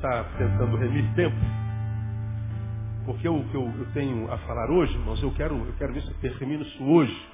[0.00, 1.36] está tentando remir tempo.
[3.04, 6.00] Porque o que eu, eu, tenho a falar hoje, irmãos, eu quero, eu quero ver
[6.02, 7.28] se eu termino isso hoje.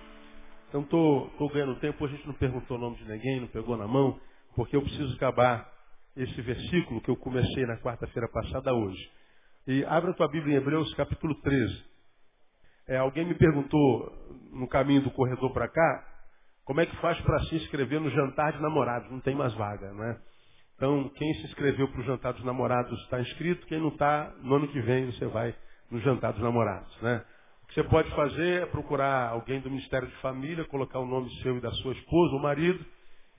[0.68, 3.86] Então estou ganhando tempo, a gente não perguntou o nome de ninguém, não pegou na
[3.86, 4.18] mão,
[4.56, 5.70] porque eu preciso acabar
[6.16, 9.00] esse versículo que eu comecei na quarta-feira passada hoje.
[9.68, 11.84] E abra tua Bíblia em Hebreus capítulo 13.
[12.88, 14.12] É, alguém me perguntou
[14.52, 16.04] no caminho do corredor para cá,
[16.64, 19.08] como é que faz para se inscrever no jantar de namorados?
[19.10, 20.20] Não tem mais vaga, não é?
[20.76, 24.56] Então, quem se inscreveu para o jantar dos namorados está inscrito, quem não está, no
[24.56, 25.54] ano que vem você vai
[25.90, 26.94] no jantar dos namorados.
[27.00, 27.24] Né?
[27.62, 31.30] O que você pode fazer é procurar alguém do Ministério de Família, colocar o nome
[31.42, 32.84] seu e da sua esposa ou marido,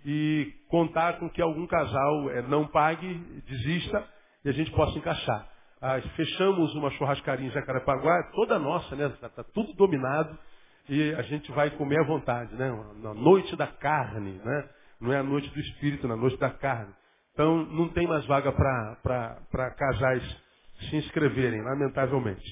[0.04, 3.14] e contar com que algum casal é, não pague,
[3.48, 4.04] desista,
[4.44, 5.48] e a gente possa encaixar.
[5.80, 9.08] Ah, fechamos uma churrascaria em Jacarepaguá, toda nossa, né?
[9.08, 10.38] Está tá tudo dominado,
[10.90, 12.72] e a gente vai comer à vontade, né?
[13.04, 14.70] Na noite da carne, né?
[15.00, 16.94] Não é a noite do espírito, na noite da carne.
[17.38, 20.24] Então, não tem mais vaga para casais
[20.90, 22.44] se inscreverem, lamentavelmente.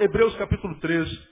[0.00, 1.28] Hebreus capítulo 13.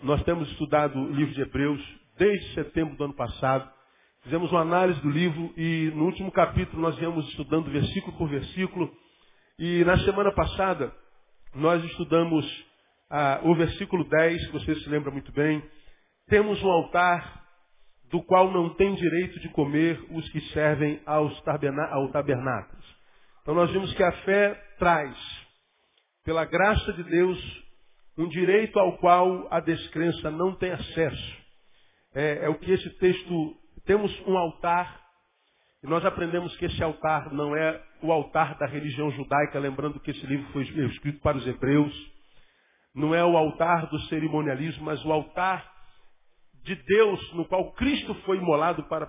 [0.00, 1.80] Nós temos estudado o livro de Hebreus
[2.16, 3.68] desde setembro do ano passado.
[4.22, 8.88] Fizemos uma análise do livro e no último capítulo nós viemos estudando versículo por versículo.
[9.58, 10.94] E na semana passada
[11.52, 12.46] nós estudamos
[13.10, 15.60] ah, o versículo 10, que você se lembra muito bem.
[16.28, 17.41] Temos um altar
[18.12, 21.32] do qual não tem direito de comer os que servem aos
[21.90, 22.96] ao tabernáculos.
[23.40, 25.16] Então nós vimos que a fé traz,
[26.22, 27.62] pela graça de Deus,
[28.18, 31.36] um direito ao qual a descrença não tem acesso.
[32.14, 33.56] É, é o que esse texto.
[33.86, 35.00] Temos um altar,
[35.82, 40.10] e nós aprendemos que esse altar não é o altar da religião judaica, lembrando que
[40.10, 41.92] esse livro foi escrito para os hebreus.
[42.94, 45.71] Não é o altar do cerimonialismo, mas o altar
[46.64, 49.08] de Deus, no qual Cristo foi imolado para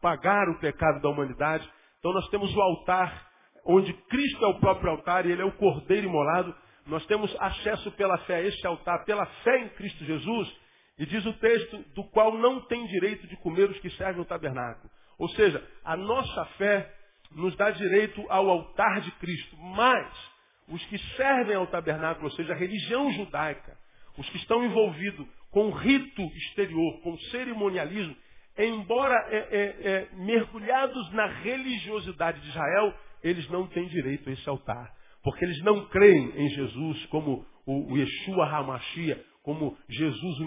[0.00, 1.68] pagar o pecado da humanidade.
[1.98, 3.28] Então nós temos o altar,
[3.64, 6.54] onde Cristo é o próprio altar e ele é o cordeiro imolado.
[6.86, 10.62] Nós temos acesso pela fé a este altar, pela fé em Cristo Jesus.
[10.98, 14.26] E diz o texto, do qual não tem direito de comer os que servem o
[14.26, 14.90] tabernáculo.
[15.18, 16.92] Ou seja, a nossa fé
[17.30, 19.56] nos dá direito ao altar de Cristo.
[19.56, 20.32] Mas
[20.68, 23.76] os que servem ao tabernáculo, ou seja, a religião judaica,
[24.18, 28.16] os que estão envolvidos com rito exterior, com cerimonialismo,
[28.58, 34.48] embora é, é, é, mergulhados na religiosidade de Israel, eles não têm direito a esse
[34.48, 34.90] altar.
[35.22, 40.44] Porque eles não creem em Jesus como o, Yeshua Hamashia, como Jesus o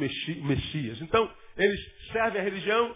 [0.47, 0.99] Messias.
[1.01, 1.79] Então, eles
[2.11, 2.95] servem a religião,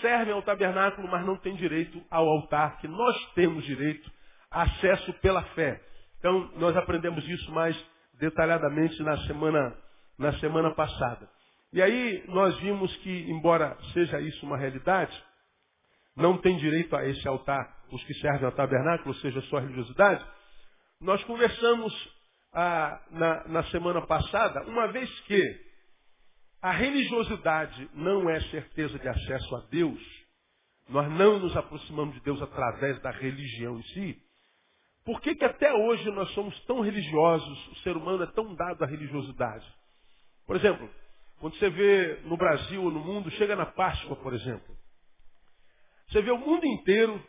[0.00, 4.10] servem ao tabernáculo, mas não têm direito ao altar, que nós temos direito,
[4.50, 5.80] acesso pela fé.
[6.18, 7.76] Então, nós aprendemos isso mais
[8.20, 9.76] detalhadamente na semana,
[10.18, 11.28] na semana passada.
[11.76, 15.14] E aí nós vimos que, embora seja isso uma realidade,
[16.16, 19.60] não tem direito a esse altar os que servem ao tabernáculo, ou seja, a sua
[19.60, 20.24] religiosidade.
[21.02, 21.92] Nós conversamos
[22.54, 25.60] ah, na, na semana passada, uma vez que
[26.62, 30.00] a religiosidade não é certeza de acesso a Deus,
[30.88, 34.22] nós não nos aproximamos de Deus através da religião em si,
[35.04, 38.82] por que, que até hoje nós somos tão religiosos, o ser humano é tão dado
[38.82, 39.66] à religiosidade?
[40.46, 40.88] Por exemplo,
[41.38, 44.76] quando você vê no Brasil ou no mundo, chega na Páscoa, por exemplo.
[46.08, 47.22] Você vê o mundo inteiro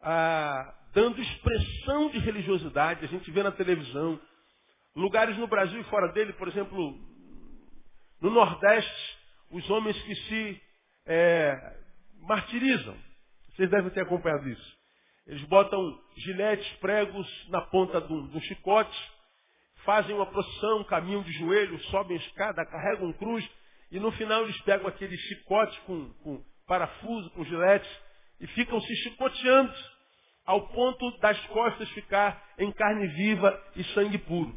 [0.00, 3.04] ah, dando expressão de religiosidade.
[3.04, 4.18] A gente vê na televisão.
[4.94, 6.98] Lugares no Brasil e fora dele, por exemplo,
[8.18, 9.18] no Nordeste,
[9.50, 10.62] os homens que se
[11.04, 11.76] é,
[12.22, 12.96] martirizam.
[13.50, 14.76] Vocês devem ter acompanhado isso.
[15.26, 15.78] Eles botam
[16.16, 19.15] giletes, pregos na ponta do, do chicote
[19.86, 23.48] fazem uma procissão, caminham de joelho, sobem escada, carregam cruz,
[23.90, 27.88] e no final eles pegam aquele chicote com, com parafuso, com gilete,
[28.40, 29.72] e ficam se chicoteando
[30.44, 34.54] ao ponto das costas ficar em carne viva e sangue puro.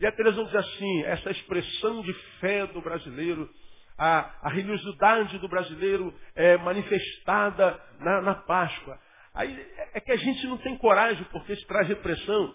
[0.00, 3.50] E a televisão diz assim, essa expressão de fé do brasileiro,
[3.98, 8.98] a, a religiosidade do brasileiro é manifestada na, na Páscoa.
[9.34, 12.54] Aí é que a gente não tem coragem, porque isso traz repressão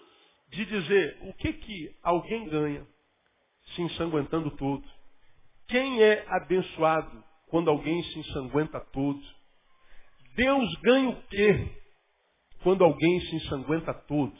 [0.54, 2.86] de dizer o que, que alguém ganha
[3.74, 4.84] se ensanguentando todo.
[5.68, 9.20] Quem é abençoado quando alguém se ensanguenta todo?
[10.36, 11.68] Deus ganha o quê
[12.62, 14.34] quando alguém se ensanguenta todo?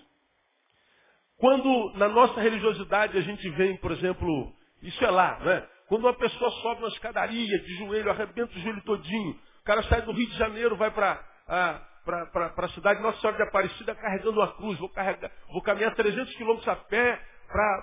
[1.36, 4.52] Quando na nossa religiosidade a gente vem, por exemplo,
[4.82, 5.66] isso é lá, né?
[5.88, 10.02] Quando uma pessoa sobe uma escadaria de joelho, arrebenta o joelho todinho, o cara sai
[10.02, 14.54] do Rio de Janeiro, vai para para a cidade Nossa Senhora de Aparecida carregando uma
[14.56, 17.20] cruz, vou, carregar, vou caminhar 300 quilômetros a pé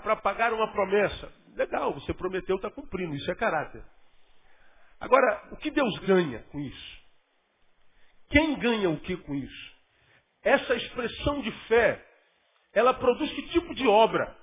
[0.03, 1.31] para pagar uma promessa.
[1.55, 3.83] Legal, você prometeu, está cumprindo, isso é caráter.
[4.99, 7.01] Agora, o que Deus ganha com isso?
[8.29, 9.71] Quem ganha o que com isso?
[10.43, 12.03] essa expressão de fé,
[12.73, 14.35] ela produz que tipo de obra?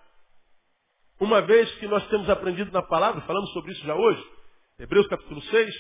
[1.21, 4.25] Uma vez que nós temos aprendido na palavra, falamos sobre isso já hoje,
[4.79, 5.75] Hebreus capítulo 6,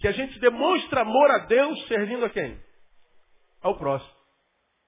[0.00, 2.60] que a gente demonstra amor a Deus servindo a quem?
[3.62, 4.20] Ao próximo.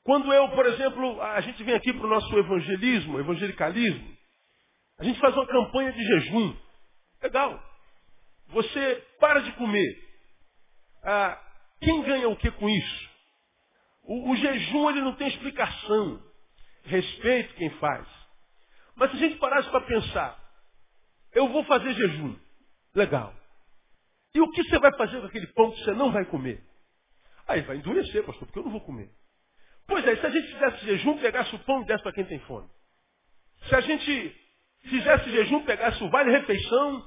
[0.05, 4.17] Quando eu, por exemplo, a gente vem aqui para o nosso evangelismo, evangelicalismo,
[4.99, 6.57] a gente faz uma campanha de jejum.
[7.23, 7.63] Legal.
[8.49, 10.09] Você para de comer.
[11.05, 11.41] Ah,
[11.81, 13.11] quem ganha o que com isso?
[14.05, 16.23] O, o jejum ele não tem explicação.
[16.85, 18.07] Respeito quem faz.
[18.97, 20.39] Mas se a gente parasse para pensar,
[21.33, 22.37] eu vou fazer jejum.
[22.95, 23.35] Legal.
[24.35, 26.63] E o que você vai fazer com aquele pão que você não vai comer?
[27.53, 29.11] Aí vai endurecer, pastor, porque eu não vou comer.
[29.87, 32.39] Pois é, se a gente fizesse jejum, pegasse o pão e desse para quem tem
[32.41, 32.67] fome.
[33.69, 34.37] Se a gente
[34.85, 37.07] fizesse jejum, pegasse o vale-refeição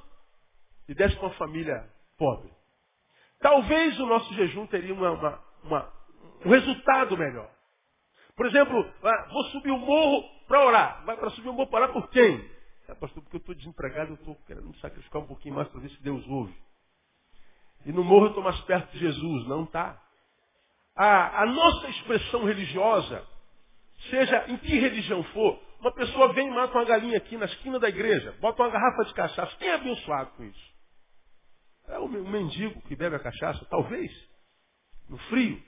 [0.88, 2.52] e desse para uma família pobre.
[3.40, 5.94] Talvez o nosso jejum teria uma, uma, uma,
[6.46, 7.50] um resultado melhor.
[8.36, 11.06] Por exemplo, ah, vou subir o morro para orar.
[11.06, 12.52] Vai para subir o morro para orar por quem?
[12.88, 15.82] Ah, pastor, porque eu estou desempregado, eu estou querendo me sacrificar um pouquinho mais para
[15.82, 16.56] ver se Deus ouve.
[17.84, 19.48] E no morro eu estou mais perto de Jesus.
[19.48, 20.05] Não está.
[20.96, 23.28] A, a nossa expressão religiosa,
[24.10, 27.80] seja em que religião for, uma pessoa vem e mata uma galinha aqui na esquina
[27.80, 29.56] da igreja, bota uma garrafa de cachaça.
[29.58, 30.76] Quem é abençoado com isso?
[31.88, 34.12] É o mendigo que bebe a cachaça, talvez,
[35.10, 35.62] no frio.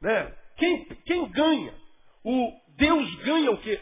[0.00, 0.36] Né?
[0.56, 1.74] Quem, quem ganha?
[2.22, 3.80] O Deus ganha o quê?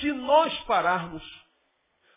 [0.00, 1.22] Se nós pararmos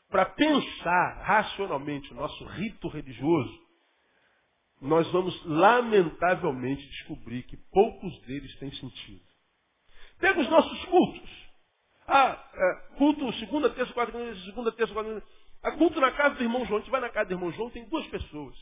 [0.09, 3.59] para pensar racionalmente o nosso rito religioso,
[4.81, 9.21] nós vamos lamentavelmente descobrir que poucos deles têm sentido.
[10.19, 11.41] Pega os nossos cultos.
[12.07, 15.23] Ah, é, culto segunda, terça, quarta, segunda, terça, quarta.
[15.63, 16.77] A culto na casa do irmão João.
[16.77, 18.55] A gente vai na casa do irmão João, tem duas pessoas.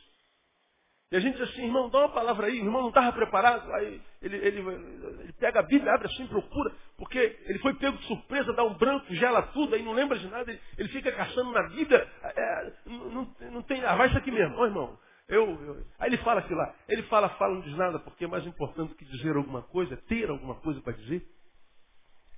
[1.12, 2.62] E a gente diz assim, irmão, dá uma palavra aí.
[2.62, 3.72] O irmão não estava preparado.
[3.74, 6.72] Aí ele, ele, ele, pega a Bíblia, abre assim, procura.
[6.98, 10.28] Porque ele foi pego de surpresa, dá um branco, gela tudo, aí não lembra de
[10.28, 10.52] nada.
[10.52, 12.08] Ele, ele fica caçando na Bíblia.
[12.24, 14.56] É, não, não, não, tem, ah, vai isso aqui mesmo.
[14.58, 15.00] Ó, irmão,
[15.30, 16.76] eu, eu, aí ele fala aquilo lá.
[16.88, 20.28] Ele fala, fala, não diz nada, porque é mais importante que dizer alguma coisa, ter
[20.28, 21.24] alguma coisa para dizer.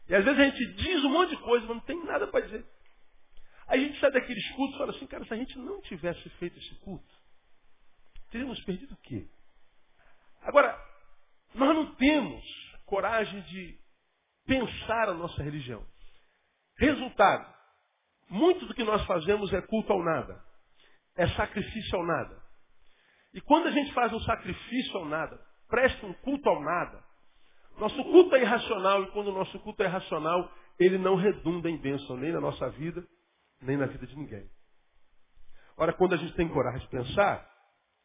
[0.10, 2.46] E às vezes a gente diz um monte de coisa, mas não tem nada para
[2.46, 2.66] dizer.
[3.66, 6.30] Aí a gente sai daqueles cultos e fala assim, cara, se a gente não tivesse
[6.32, 7.08] feito esse culto,
[8.30, 9.26] teríamos perdido o quê?
[10.42, 10.78] Agora,
[11.56, 12.44] nós não temos
[12.86, 13.80] coragem de
[14.46, 15.86] pensar a nossa religião.
[16.78, 17.54] Resultado,
[18.30, 20.44] muito do que nós fazemos é culto ao nada.
[21.16, 22.41] É sacrifício ao nada.
[23.34, 27.04] E quando a gente faz um sacrifício ao nada, presta um culto ao nada,
[27.78, 31.78] nosso culto é irracional, e quando o nosso culto é irracional, ele não redunda em
[31.78, 33.04] bênção nem na nossa vida,
[33.62, 34.50] nem na vida de ninguém.
[35.78, 37.48] Ora, quando a gente tem coragem de pensar,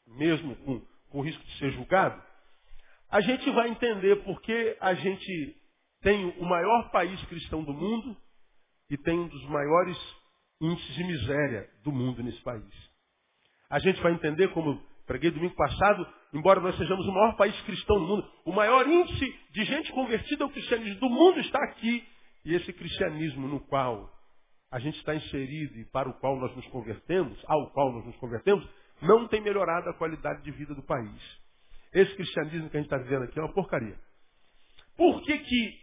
[0.07, 0.81] mesmo com,
[1.11, 2.23] com o risco de ser julgado,
[3.11, 5.57] a gente vai entender por que a gente
[6.01, 8.17] tem o maior país cristão do mundo
[8.91, 9.97] e tem um dos maiores
[10.61, 12.65] índices de miséria do mundo nesse país.
[13.69, 17.97] A gente vai entender como Preguei domingo passado, embora nós sejamos o maior país cristão
[17.99, 22.05] do mundo, o maior índice de gente convertida ao cristianismo do mundo está aqui.
[22.45, 24.11] E esse cristianismo no qual
[24.71, 28.17] a gente está inserido e para o qual nós nos convertemos, ao qual nós nos
[28.17, 28.69] convertemos,
[29.01, 31.41] não tem melhorado a qualidade de vida do país.
[31.93, 33.99] Esse cristianismo que a gente está vivendo aqui é uma porcaria.
[34.97, 35.81] Por que, que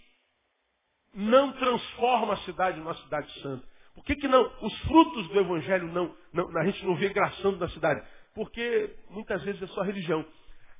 [1.14, 3.66] não transforma a cidade numa cidade santa?
[3.96, 4.44] Por que, que não?
[4.62, 8.06] Os frutos do evangelho não, não, a gente não vê graçando na cidade.
[8.34, 10.26] Porque muitas vezes é só religião.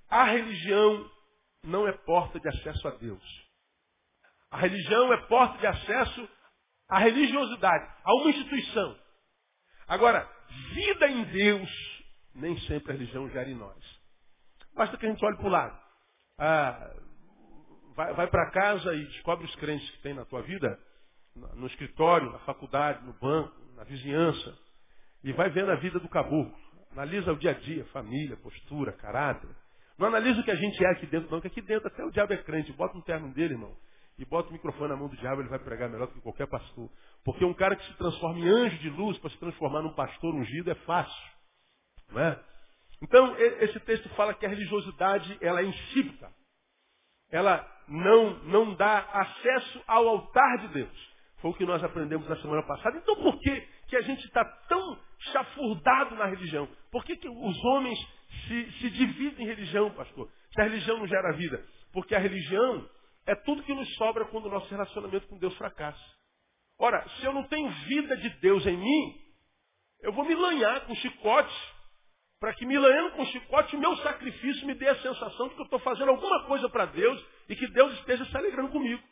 [0.10, 1.10] A religião
[1.64, 3.24] não é porta de acesso a Deus.
[4.52, 6.30] A religião é porta de acesso
[6.90, 9.00] à religiosidade, a uma instituição.
[9.88, 10.30] Agora,
[10.74, 11.70] vida em Deus,
[12.36, 14.04] nem sempre a religião gera em nós.
[14.76, 15.80] Basta que a gente olhe para o lado.
[16.38, 16.96] Ah,
[17.96, 20.80] vai, vai para casa e descobre os crentes que tem na tua vida,
[21.56, 24.58] no escritório, na faculdade, no banco, na vizinhança,
[25.24, 26.56] e vai vendo a vida do caboclo.
[26.94, 29.50] Analisa o dia a dia, família, postura, caráter.
[29.98, 32.12] Não analisa o que a gente é aqui dentro, não, que aqui dentro até o
[32.12, 32.72] diabo é crente.
[32.74, 33.76] Bota um terno dele, irmão,
[34.18, 36.48] e bota o microfone na mão do diabo, ele vai pregar melhor do que qualquer
[36.48, 36.90] pastor.
[37.24, 40.36] Porque um cara que se transforma em anjo de luz para se transformar num pastor
[40.36, 41.34] ungido é fácil.
[42.12, 42.40] Não é?
[43.02, 46.32] Então, esse texto fala que a religiosidade ela é insípida.
[47.30, 51.14] Ela não, não dá acesso ao altar de Deus.
[51.42, 52.98] Foi o que nós aprendemos na semana passada.
[52.98, 55.00] Então, por que, que a gente está tão
[55.32, 56.68] chafurdado na religião.
[56.92, 58.00] Por que, que os homens
[58.48, 60.32] se, se dividem em religião, pastor?
[60.52, 61.64] Se a religião não gera vida.
[61.92, 62.90] Porque a religião
[63.28, 66.04] é tudo que nos sobra quando o nosso relacionamento com Deus fracassa.
[66.80, 69.22] Ora, se eu não tenho vida de Deus em mim,
[70.02, 71.54] eu vou me lanhar com chicote,
[72.40, 75.62] para que me lanhando com chicote, o meu sacrifício me dê a sensação de que
[75.62, 79.04] eu estou fazendo alguma coisa para Deus e que Deus esteja se alegrando comigo.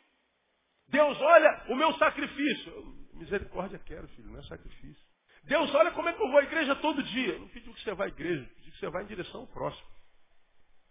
[0.88, 3.01] Deus olha o meu sacrifício.
[3.12, 5.04] Misericórdia quero, filho, não é sacrifício.
[5.44, 7.38] Deus olha como é que eu vou à igreja todo dia.
[7.38, 9.86] não pediu que você vá à igreja, pediu que você vá em direção ao próximo.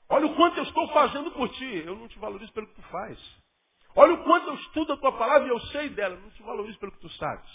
[0.09, 1.83] Olha o quanto eu estou fazendo por ti.
[1.85, 3.17] Eu não te valorizo pelo que tu faz.
[3.95, 6.15] Olha o quanto eu estudo a tua palavra e eu sei dela.
[6.15, 7.49] Eu não te valorizo pelo que tu sabes.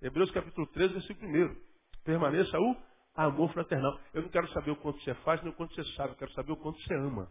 [0.00, 1.56] Hebreus capítulo 13, versículo 1.
[2.02, 2.76] Permaneça o
[3.14, 4.00] amor fraternal.
[4.14, 6.12] Eu não quero saber o quanto você faz, nem o quanto você sabe.
[6.12, 7.30] Eu quero saber o quanto você ama.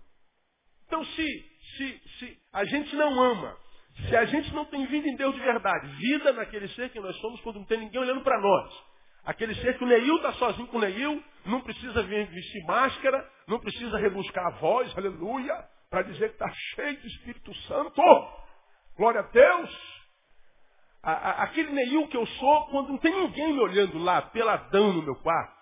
[0.85, 3.57] Então, se, se, se a gente não ama,
[4.07, 7.15] se a gente não tem vida em Deus de verdade, vida naquele ser que nós
[7.17, 8.83] somos quando não tem ninguém olhando para nós,
[9.25, 13.59] aquele ser que o Neil está sozinho com o Neil, não precisa vestir máscara, não
[13.59, 15.53] precisa rebuscar a voz, aleluia,
[15.89, 18.01] para dizer que está cheio de Espírito Santo.
[18.95, 20.01] Glória a Deus.
[21.03, 24.93] A, a, aquele Neil que eu sou, quando não tem ninguém me olhando lá, peladão
[24.93, 25.61] no meu quarto,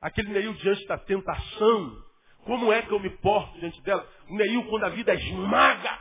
[0.00, 1.96] aquele Neil diante da tentação,
[2.44, 4.06] como é que eu me porto diante dela?
[4.28, 5.98] O Neil quando a vida esmaga,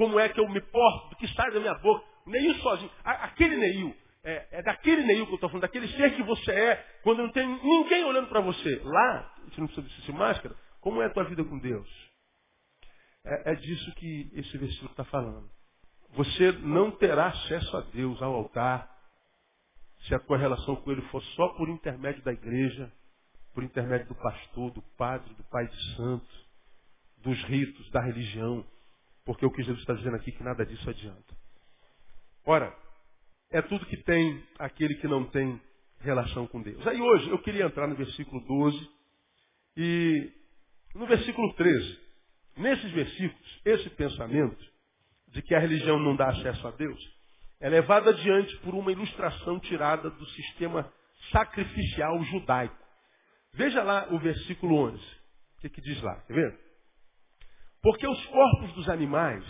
[0.00, 2.02] como é que eu me porto, do que sai da minha boca.
[2.24, 2.90] O Neil sozinho.
[3.04, 6.76] Aquele Neil, é, é daquele Neil que eu estou falando, daquele ser que você é,
[7.02, 8.80] quando não tem ninguém olhando para você.
[8.82, 11.86] Lá, você não precisa vestir máscara, como é a tua vida com Deus?
[13.26, 15.50] É, é disso que esse versículo está falando.
[16.14, 18.90] Você não terá acesso a Deus, ao altar,
[20.04, 22.90] se a tua relação com Ele for só por intermédio da igreja,
[23.52, 26.30] por intermédio do pastor, do padre, do pai de santo,
[27.18, 28.64] dos ritos, da religião.
[29.24, 31.36] Porque o que Jesus está dizendo aqui é que nada disso adianta.
[32.44, 32.74] Ora,
[33.50, 35.60] é tudo que tem aquele que não tem
[36.00, 36.86] relação com Deus.
[36.86, 38.90] Aí hoje eu queria entrar no versículo 12
[39.76, 40.32] e
[40.94, 41.98] no versículo 13.
[42.56, 44.64] Nesses versículos, esse pensamento
[45.28, 46.98] de que a religião não dá acesso a Deus
[47.60, 50.90] é levado adiante por uma ilustração tirada do sistema
[51.30, 52.76] sacrificial judaico.
[53.52, 54.96] Veja lá o versículo 11.
[54.96, 56.20] O que, que diz lá?
[56.22, 56.69] Quer ver?
[57.82, 59.44] Porque os corpos dos animais,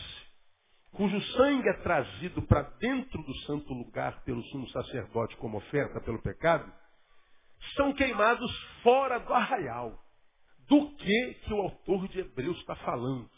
[0.92, 6.22] cujo sangue é trazido para dentro do santo lugar pelo sumo sacerdote como oferta pelo
[6.22, 6.70] pecado,
[7.75, 8.50] são queimados
[8.82, 9.99] fora do arraial.
[10.68, 13.28] Do que que o autor de Hebreus está falando?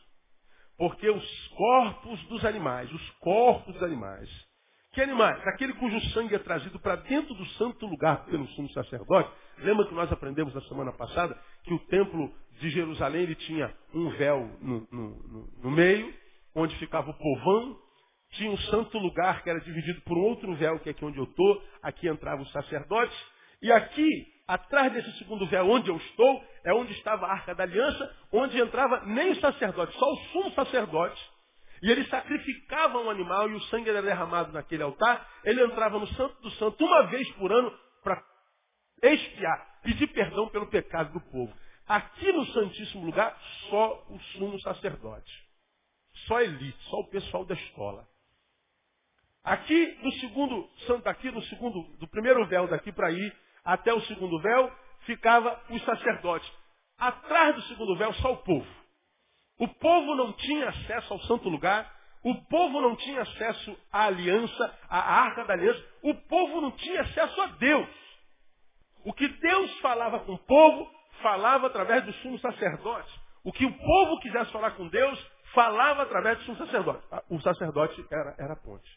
[0.76, 4.28] Porque os corpos dos animais, os corpos dos animais,
[4.92, 5.40] que animais?
[5.46, 9.30] Aquele cujo sangue é trazido para dentro do santo lugar pelo sumo sacerdote.
[9.58, 14.10] Lembra que nós aprendemos na semana passada que o templo de Jerusalém ele tinha um
[14.10, 16.12] véu no, no, no meio,
[16.54, 17.78] onde ficava o povão,
[18.32, 21.18] tinha um santo lugar que era dividido por um outro véu, que é aqui onde
[21.18, 23.16] eu estou, aqui entravam os sacerdotes,
[23.60, 24.08] e aqui,
[24.48, 28.58] atrás desse segundo véu onde eu estou, é onde estava a arca da aliança, onde
[28.58, 31.20] entrava nem o sacerdote, só o sumo sacerdote,
[31.82, 35.28] e ele sacrificava um animal e o sangue era derramado naquele altar.
[35.44, 38.22] Ele entrava no Santo do Santo uma vez por ano para
[39.02, 41.52] expiar, pedir perdão pelo pecado do povo.
[41.86, 43.36] Aqui no Santíssimo Lugar,
[43.68, 45.32] só o sumo sacerdote.
[46.26, 48.06] Só a elite, só o pessoal da escola.
[49.42, 54.00] Aqui no segundo, santo aqui no segundo, do primeiro véu daqui para ir até o
[54.02, 56.50] segundo véu, ficava os sacerdotes.
[56.96, 58.82] Atrás do segundo véu, só o povo.
[59.58, 61.92] O povo não tinha acesso ao santo lugar,
[62.22, 67.00] o povo não tinha acesso à aliança, à arca da aliança, o povo não tinha
[67.00, 67.88] acesso a Deus.
[69.04, 70.90] O que Deus falava com o povo,
[71.22, 73.20] falava através do sumo sacerdote.
[73.44, 77.04] O que o povo quisesse falar com Deus, falava através do sumo sacerdote.
[77.28, 78.88] O sacerdote era, era a ponte.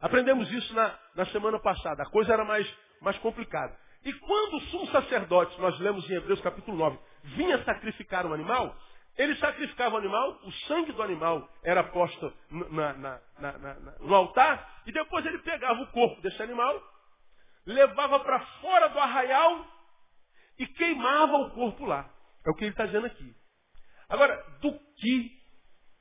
[0.00, 2.02] Aprendemos isso na, na semana passada.
[2.02, 2.68] A coisa era mais,
[3.00, 3.76] mais complicada.
[4.04, 6.98] E quando o sumo sacerdote, nós lemos em Hebreus capítulo 9,
[7.36, 8.76] vinha sacrificar um animal,
[9.16, 14.82] ele sacrificava o animal, o sangue do animal era posto na, na, na, no altar,
[14.86, 16.82] e depois ele pegava o corpo desse animal,
[17.66, 19.66] levava para fora do arraial
[20.58, 22.10] e queimava o corpo lá.
[22.44, 23.34] É o que ele está dizendo aqui.
[24.08, 25.42] Agora, do que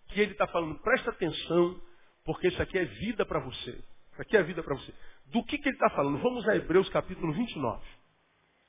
[0.09, 0.79] que ele está falando?
[0.79, 1.81] Presta atenção,
[2.25, 3.71] porque isso aqui é vida para você.
[4.11, 4.93] Isso aqui é vida para você.
[5.27, 6.21] Do que, que ele está falando?
[6.21, 7.81] Vamos a Hebreus capítulo 29.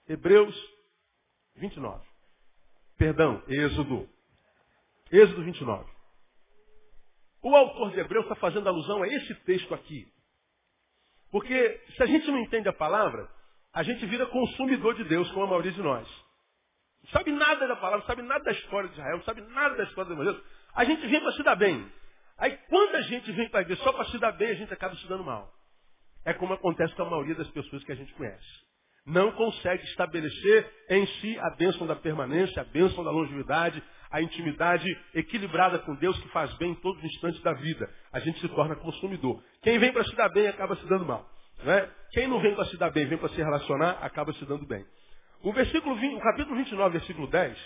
[0.08, 0.54] Hebreus
[1.56, 2.06] 29.
[2.96, 4.08] Perdão, Êxodo
[5.11, 5.90] Êxodo 29.
[7.42, 10.11] O autor de Hebreus está fazendo alusão a esse texto aqui.
[11.33, 13.27] Porque se a gente não entende a palavra,
[13.73, 16.07] a gente vira consumidor de Deus, como a maioria de nós.
[17.03, 19.75] Não sabe nada da palavra, não sabe nada da história de Israel, não sabe nada
[19.75, 20.45] da história do Evangelho.
[20.75, 21.91] A gente vem para se dar bem.
[22.37, 24.95] Aí quando a gente vem para igreja só para se dar bem, a gente acaba
[24.95, 25.51] se dando mal.
[26.25, 28.47] É como acontece com a maioria das pessoas que a gente conhece.
[29.07, 34.87] Não consegue estabelecer em si a bênção da permanência, a bênção da longevidade, a intimidade
[35.14, 37.88] equilibrada com Deus que faz bem em todos os instantes da vida.
[38.12, 39.42] A gente se torna consumidor.
[39.62, 41.28] Quem vem para se dar bem acaba se dando mal.
[41.64, 41.90] Né?
[42.12, 44.85] Quem não vem para se dar bem, vem para se relacionar, acaba se dando bem.
[45.42, 47.59] O, versículo 20, o capítulo 29, versículo 10,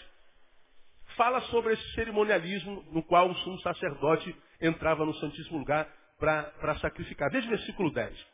[1.17, 5.88] fala sobre esse cerimonialismo no qual o sumo sacerdote entrava no Santíssimo Lugar
[6.19, 7.31] para sacrificar.
[7.31, 8.26] Veja o versículo 10.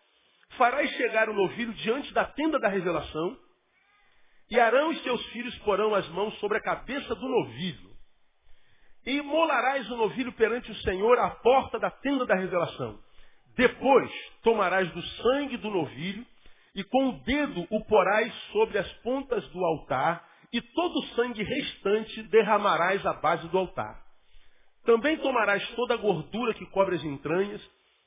[0.59, 3.37] Farás chegar o novilho diante da tenda da revelação,
[4.51, 7.92] e Arão e seus filhos porão as mãos sobre a cabeça do novilho.
[9.05, 12.99] E molarás o novilho perante o Senhor à porta da tenda da revelação.
[13.57, 14.11] Depois
[14.43, 16.25] tomarás do sangue do novilho
[16.75, 21.43] e com o dedo o porás sobre as pontas do altar e todo o sangue
[21.43, 24.01] restante derramarás à base do altar.
[24.85, 27.63] Também tomarás toda a gordura que cobre as entranhas,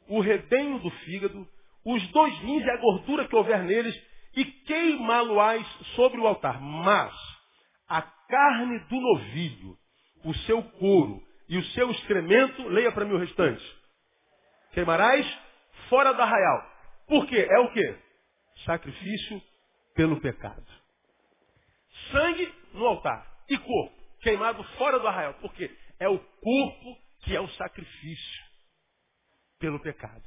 [0.07, 1.47] o redenho do fígado,
[1.85, 3.95] os dois rins e a gordura que houver neles,
[4.35, 6.59] e queimá-lo-ás sobre o altar.
[6.59, 7.13] Mas
[7.87, 9.77] a carne do novilho,
[10.25, 13.63] o seu couro e o seu excremento, leia para mim o restante.
[14.73, 15.25] Queimarás
[15.89, 16.71] fora do arraial.
[17.07, 17.47] Por quê?
[17.49, 17.95] É o quê?
[18.65, 19.41] Sacrifício
[19.93, 20.65] pelo pecado.
[22.11, 25.35] Sangue no altar e corpo queimado fora do arraial.
[25.35, 25.69] Por quê?
[25.99, 28.43] É o corpo que é o sacrifício
[29.59, 30.23] pelo pecado.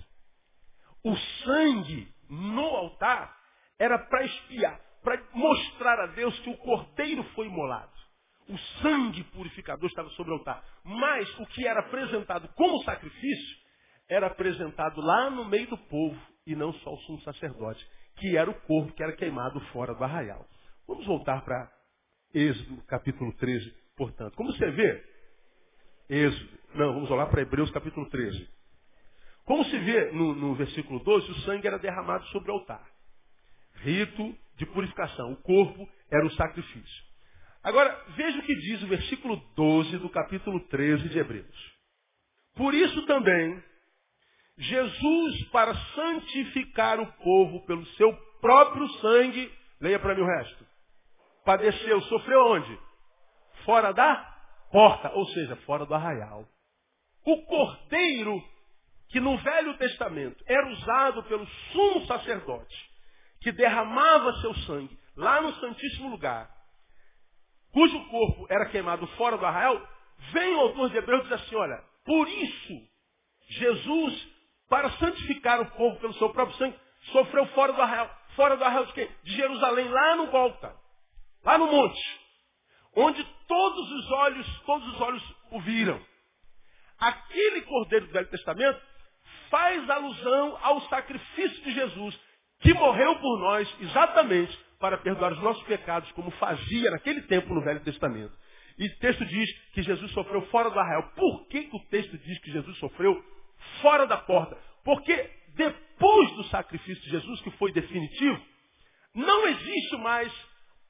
[1.05, 3.37] O sangue no altar
[3.79, 7.98] era para espiar, para mostrar a Deus que o cordeiro foi imolado.
[8.49, 10.65] O sangue purificador estava sobre o altar.
[10.85, 13.57] Mas o que era apresentado como sacrifício
[14.09, 18.51] era apresentado lá no meio do povo e não só o sumo sacerdote, que era
[18.51, 20.47] o corpo que era queimado fora do arraial.
[20.87, 21.71] Vamos voltar para
[22.33, 24.35] Êxodo, capítulo 13, portanto.
[24.35, 25.05] Como você vê,
[26.09, 28.49] Êxodo, não, vamos olhar para Hebreus, capítulo 13.
[29.45, 32.87] Como se vê no, no versículo 12, o sangue era derramado sobre o altar.
[33.77, 35.33] Rito de purificação.
[35.33, 37.08] O corpo era o sacrifício.
[37.69, 41.77] Agora, veja o que diz o versículo 12 do capítulo 13 de Hebreus.
[42.55, 43.63] Por isso também,
[44.57, 49.53] Jesus, para santificar o povo pelo seu próprio sangue,
[49.83, 50.67] leia para mim o resto,
[51.45, 52.79] padeceu, sofreu onde?
[53.67, 54.17] Fora da
[54.73, 56.49] porta, ou seja, fora do arraial.
[57.23, 58.43] O cordeiro,
[59.11, 62.91] que no Velho Testamento era usado pelo sumo sacerdote,
[63.43, 66.57] que derramava seu sangue lá no Santíssimo Lugar,
[67.73, 69.81] cujo corpo era queimado fora do arraial,
[70.33, 72.75] vem o autor de Hebreus e diz assim, olha, por isso,
[73.49, 74.29] Jesus,
[74.69, 76.79] para santificar o povo pelo seu próprio sangue,
[77.13, 78.11] sofreu fora do arraial.
[78.37, 79.09] Fora do arraial de quem?
[79.25, 80.75] De Jerusalém, lá no Volta,
[81.45, 82.21] lá no monte,
[82.97, 86.01] onde todos os olhos, todos os olhos o viram.
[86.99, 88.81] Aquele cordeiro do Velho Testamento
[89.51, 92.19] faz alusão ao sacrifício de Jesus,
[92.61, 97.63] que morreu por nós exatamente para perdoar os nossos pecados, como fazia naquele tempo no
[97.63, 98.33] Velho Testamento.
[98.79, 101.11] E o texto diz que Jesus sofreu fora do arraial.
[101.17, 103.25] Por que, que o texto diz que Jesus sofreu
[103.83, 104.57] fora da porta?
[104.85, 108.41] Porque depois do sacrifício de Jesus, que foi definitivo,
[109.15, 110.33] não existe mais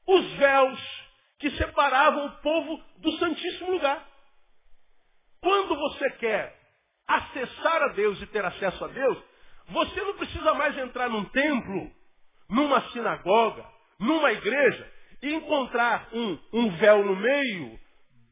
[0.07, 4.07] os véus que separavam o povo do Santíssimo Lugar.
[5.40, 6.59] Quando você quer
[7.07, 9.18] acessar a Deus e ter acesso a Deus,
[9.68, 11.90] você não precisa mais entrar num templo,
[12.51, 13.64] numa sinagoga,
[13.98, 17.78] numa igreja e encontrar um, um véu no meio,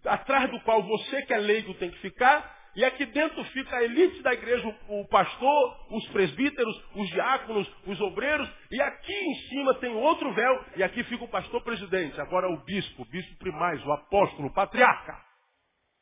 [0.04, 3.82] atrás do qual você que é leigo tem que ficar, e aqui dentro fica a
[3.82, 9.74] elite da igreja, o pastor, os presbíteros, os diáconos, os obreiros, e aqui em cima
[9.76, 13.84] tem outro véu, e aqui fica o pastor presidente, agora o bispo, o bispo primaz,
[13.84, 15.18] o apóstolo, o patriarca.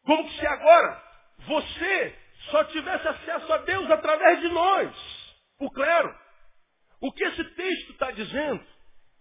[0.04, 1.02] Como que se agora
[1.46, 2.14] você
[2.50, 6.12] só tivesse acesso a Deus através de nós, o clero.
[7.00, 8.73] O que esse texto está dizendo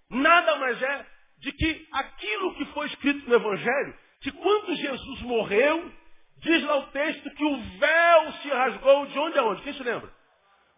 [0.09, 1.05] nada mais é
[1.39, 5.91] de que aquilo que foi escrito no Evangelho, que quando Jesus morreu,
[6.37, 9.61] diz lá o texto que o véu se rasgou de onde a onde?
[9.61, 10.09] Quem se lembra?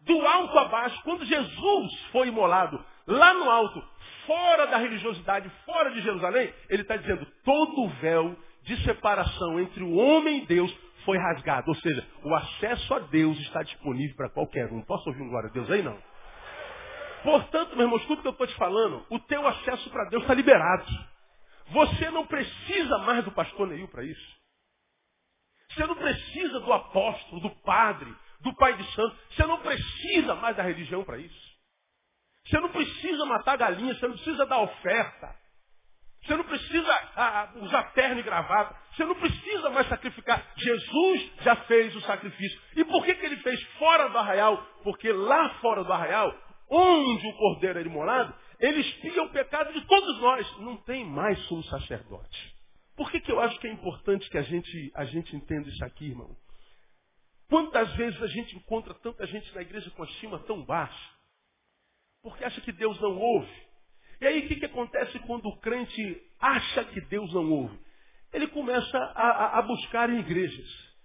[0.01, 1.01] Do alto a baixo.
[1.03, 3.83] Quando Jesus foi imolado lá no alto,
[4.25, 9.83] fora da religiosidade, fora de Jerusalém, ele está dizendo todo o véu de separação entre
[9.83, 11.69] o homem e Deus foi rasgado.
[11.69, 14.81] Ou seja, o acesso a Deus está disponível para qualquer um.
[14.81, 15.83] Posso ouvir um glória a Deus aí?
[15.83, 15.97] Não.
[17.25, 20.35] Portanto, meu irmão, tudo que eu estou te falando, o teu acesso para Deus está
[20.35, 20.85] liberado.
[21.69, 24.35] Você não precisa mais do pastor Neil para isso.
[25.71, 29.17] Você não precisa do apóstolo, do padre, do pai de santo.
[29.31, 31.55] Você não precisa mais da religião para isso.
[32.45, 35.35] Você não precisa matar galinha, você não precisa dar oferta.
[36.23, 38.75] Você não precisa ah, ah, usar terno e gravata.
[38.91, 40.45] Você não precisa mais sacrificar.
[40.57, 42.61] Jesus já fez o sacrifício.
[42.75, 44.57] E por que, que ele fez fora do arraial?
[44.83, 46.31] Porque lá fora do arraial,
[46.69, 50.59] onde o cordeiro era imolado, ele espia o pecado de todos nós.
[50.59, 52.55] Não tem mais sumo sacerdote.
[52.95, 55.83] Por que, que eu acho que é importante que a gente, a gente entenda isso
[55.83, 56.35] aqui, irmão?
[57.49, 61.09] Quantas vezes a gente encontra tanta gente na igreja com a estima tão baixa?
[62.23, 63.65] Porque acha que Deus não ouve.
[64.21, 67.77] E aí o que, que acontece quando o crente acha que Deus não ouve?
[68.33, 70.95] Ele começa a, a, a buscar em igrejas.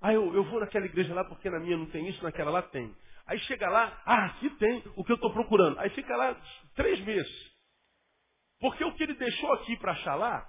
[0.00, 2.62] Ah, eu, eu vou naquela igreja lá porque na minha não tem isso, naquela lá
[2.62, 2.94] tem.
[3.28, 5.78] Aí chega lá, ah, aqui tem o que eu estou procurando.
[5.78, 6.34] Aí fica lá
[6.74, 7.52] três meses.
[8.58, 10.48] Porque o que ele deixou aqui para achar lá,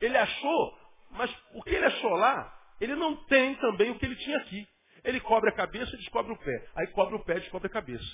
[0.00, 0.78] ele achou,
[1.12, 4.66] mas o que ele achou lá, ele não tem também o que ele tinha aqui.
[5.04, 6.68] Ele cobre a cabeça e descobre o pé.
[6.76, 8.04] Aí cobre o pé e descobre a cabeça.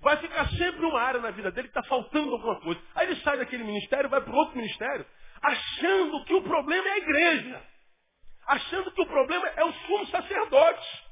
[0.00, 2.80] Vai ficar sempre uma área na vida dele que está faltando alguma coisa.
[2.96, 5.06] Aí ele sai daquele ministério, vai para outro ministério,
[5.42, 7.62] achando que o problema é a igreja.
[8.46, 11.09] Achando que o problema é o sumo sacerdote.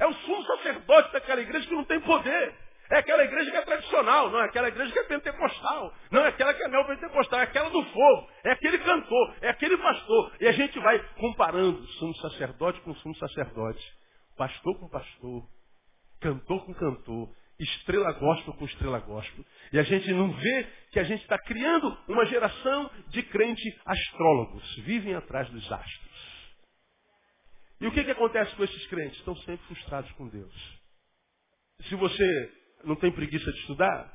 [0.00, 2.54] É o sumo sacerdote daquela igreja que não tem poder.
[2.90, 5.94] É aquela igreja que é tradicional, não é aquela igreja que é pentecostal.
[6.10, 8.28] Não é aquela que é neopentecostal, é aquela do fogo.
[8.42, 10.32] É aquele cantor, é aquele pastor.
[10.40, 13.92] E a gente vai comparando sumo sacerdote com sumo sacerdote.
[14.36, 15.46] Pastor com pastor.
[16.20, 17.28] Cantor com cantor.
[17.60, 19.44] Estrela gospel com estrela gospel.
[19.72, 24.76] E a gente não vê que a gente está criando uma geração de crente astrólogos.
[24.78, 26.09] Vivem atrás dos astros.
[27.80, 29.18] E o que, que acontece com esses crentes?
[29.18, 30.80] Estão sempre frustrados com Deus.
[31.88, 32.52] Se você
[32.84, 34.12] não tem preguiça de estudar,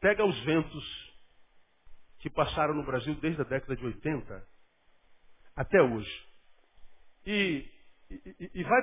[0.00, 1.08] pega os ventos
[2.20, 4.48] que passaram no Brasil desde a década de 80
[5.54, 6.26] até hoje.
[7.26, 7.68] E,
[8.10, 8.80] e, e vai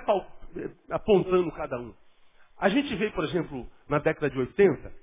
[0.91, 1.93] apontando cada um.
[2.57, 4.93] A gente vê, por exemplo, na década de 80,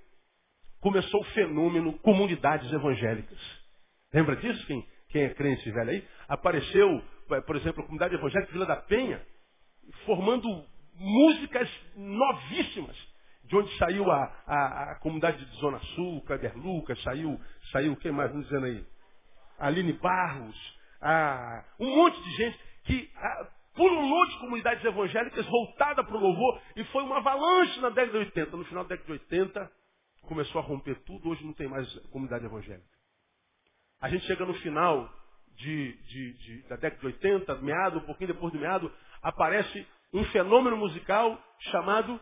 [0.80, 3.38] começou o fenômeno comunidades evangélicas.
[4.12, 4.66] Lembra disso?
[4.66, 6.08] Quem, quem é crente velho aí?
[6.28, 7.02] Apareceu,
[7.40, 9.24] por exemplo, a comunidade evangélica Vila da Penha,
[10.04, 10.64] formando
[10.94, 12.96] músicas novíssimas
[13.44, 17.40] de onde saiu a, a, a comunidade de Zona Sul, Cader Lucas, saiu,
[17.70, 18.86] saiu, quem mais nos dizendo aí?
[19.58, 26.16] Aline Barros, a, um monte de gente que a, pululou de comunidades evangélicas voltada para
[26.16, 28.56] o louvor e foi uma avalanche na década de 80.
[28.56, 29.72] No final da década de 80
[30.22, 32.86] começou a romper tudo, hoje não tem mais comunidade evangélica.
[34.00, 35.08] A gente chega no final
[35.56, 40.24] de, de, de, da década de 80, meado, um pouquinho depois do meado, aparece um
[40.26, 42.20] fenômeno musical chamado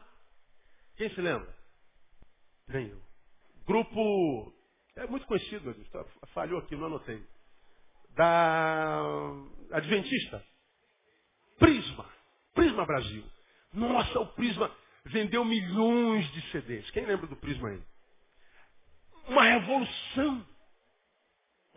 [1.01, 1.49] quem se lembra?
[2.69, 3.01] Nem eu.
[3.67, 4.53] Grupo.
[4.97, 5.89] É muito conhecido, meu Deus.
[5.89, 7.27] Tá, falhou aqui, não anotei.
[8.11, 9.01] Da
[9.73, 10.45] Adventista.
[11.59, 12.07] Prisma.
[12.53, 13.25] Prisma Brasil.
[13.73, 14.71] Nossa, o Prisma
[15.07, 16.91] vendeu milhões de CDs.
[16.91, 17.83] Quem lembra do Prisma aí?
[19.27, 20.47] Uma revolução.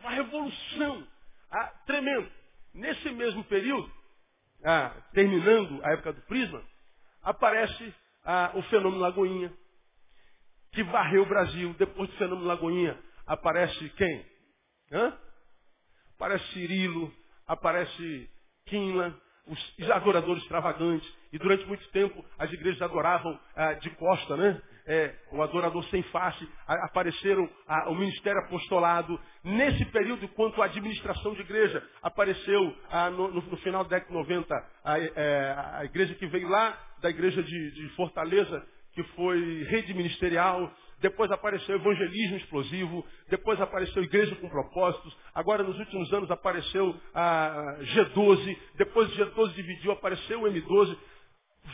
[0.00, 1.08] Uma revolução.
[1.54, 2.28] Ah, tremendo.
[2.74, 3.88] Nesse mesmo período,
[4.64, 6.60] ah, terminando a época do Prisma,
[7.22, 9.52] aparece ah, o fenômeno Lagoinha,
[10.72, 11.72] que varreu o Brasil.
[11.78, 14.26] Depois do fenômeno Lagoinha, aparece quem?
[14.90, 15.16] Hã?
[16.16, 17.14] Aparece Cirilo,
[17.46, 18.28] aparece
[18.66, 21.08] Quinlan, os adoradores extravagantes.
[21.32, 24.60] E durante muito tempo as igrejas adoravam ah, de costa, né?
[24.86, 26.46] É, o adorador sem face.
[26.66, 29.18] A, apareceram ah, o ministério apostolado.
[29.42, 34.18] Nesse período, enquanto a administração de igreja apareceu ah, no, no, final da década de
[34.18, 39.64] 90, a, é, a igreja que veio lá da igreja de, de Fortaleza, que foi
[39.64, 40.70] rede ministerial,
[41.00, 47.76] depois apareceu evangelismo explosivo, depois apareceu igreja com propósitos, agora nos últimos anos apareceu a
[47.80, 50.96] G12, depois o G12 dividiu, apareceu o M12.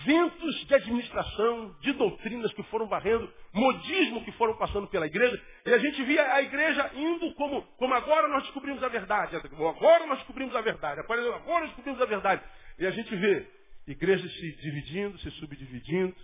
[0.05, 5.75] Ventos de administração, de doutrinas que foram varrendo, modismo que foram passando pela igreja, e
[5.75, 10.19] a gente via a igreja indo como, como agora nós descobrimos a verdade, agora nós
[10.19, 12.43] descobrimos a verdade, agora nós descobrimos a verdade.
[12.79, 13.47] E a gente vê
[13.87, 16.15] igrejas se dividindo, se subdividindo,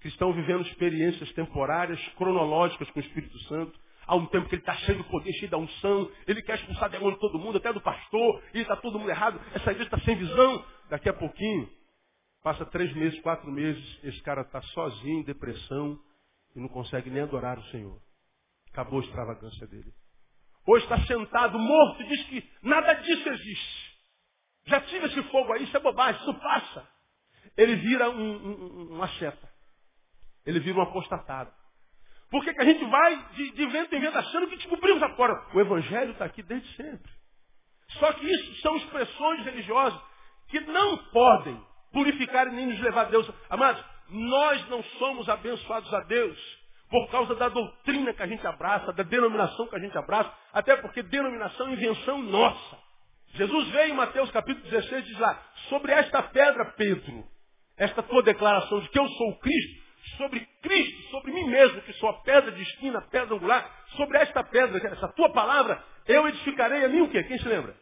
[0.00, 3.78] cristãos vivendo experiências temporárias, cronológicas com o Espírito Santo.
[4.06, 6.88] Há um tempo que ele está cheio de poder, cheio da unção, ele quer expulsar
[6.90, 9.98] demônio de todo mundo, até do pastor, e está todo mundo errado, essa igreja está
[10.00, 10.64] sem visão.
[10.88, 11.68] Daqui a pouquinho,
[12.46, 15.98] passa três meses, quatro meses, esse cara está sozinho, em depressão,
[16.54, 18.00] e não consegue nem adorar o Senhor.
[18.70, 19.92] Acabou a extravagância dele.
[20.64, 23.96] Hoje está sentado, morto, e diz que nada disso existe.
[24.66, 26.88] Já tive esse fogo aí, isso é bobagem, isso passa
[27.56, 29.50] ele vira um, um, uma seta.
[30.44, 31.50] Ele vira um apostatado.
[32.30, 35.48] Por que, que a gente vai de, de vento em vento achando que descobrimos agora?
[35.52, 37.10] O Evangelho está aqui desde sempre.
[37.98, 40.00] Só que isso são expressões religiosas
[40.48, 43.26] que não podem purificar e nem nos levar a Deus.
[43.48, 46.38] Amados, nós não somos abençoados a Deus
[46.90, 50.76] por causa da doutrina que a gente abraça, da denominação que a gente abraça, até
[50.76, 52.78] porque denominação é invenção nossa.
[53.32, 57.24] Jesus veio em Mateus capítulo 16 diz lá, sobre esta pedra, Pedro,
[57.78, 59.86] esta tua declaração de que eu sou o Cristo,
[60.18, 64.44] sobre Cristo, sobre mim mesmo, que sou a pedra de esquina, pedra angular, sobre esta
[64.44, 67.24] pedra, essa tua palavra, eu edificarei a mim o quê?
[67.24, 67.74] Quem se lembra?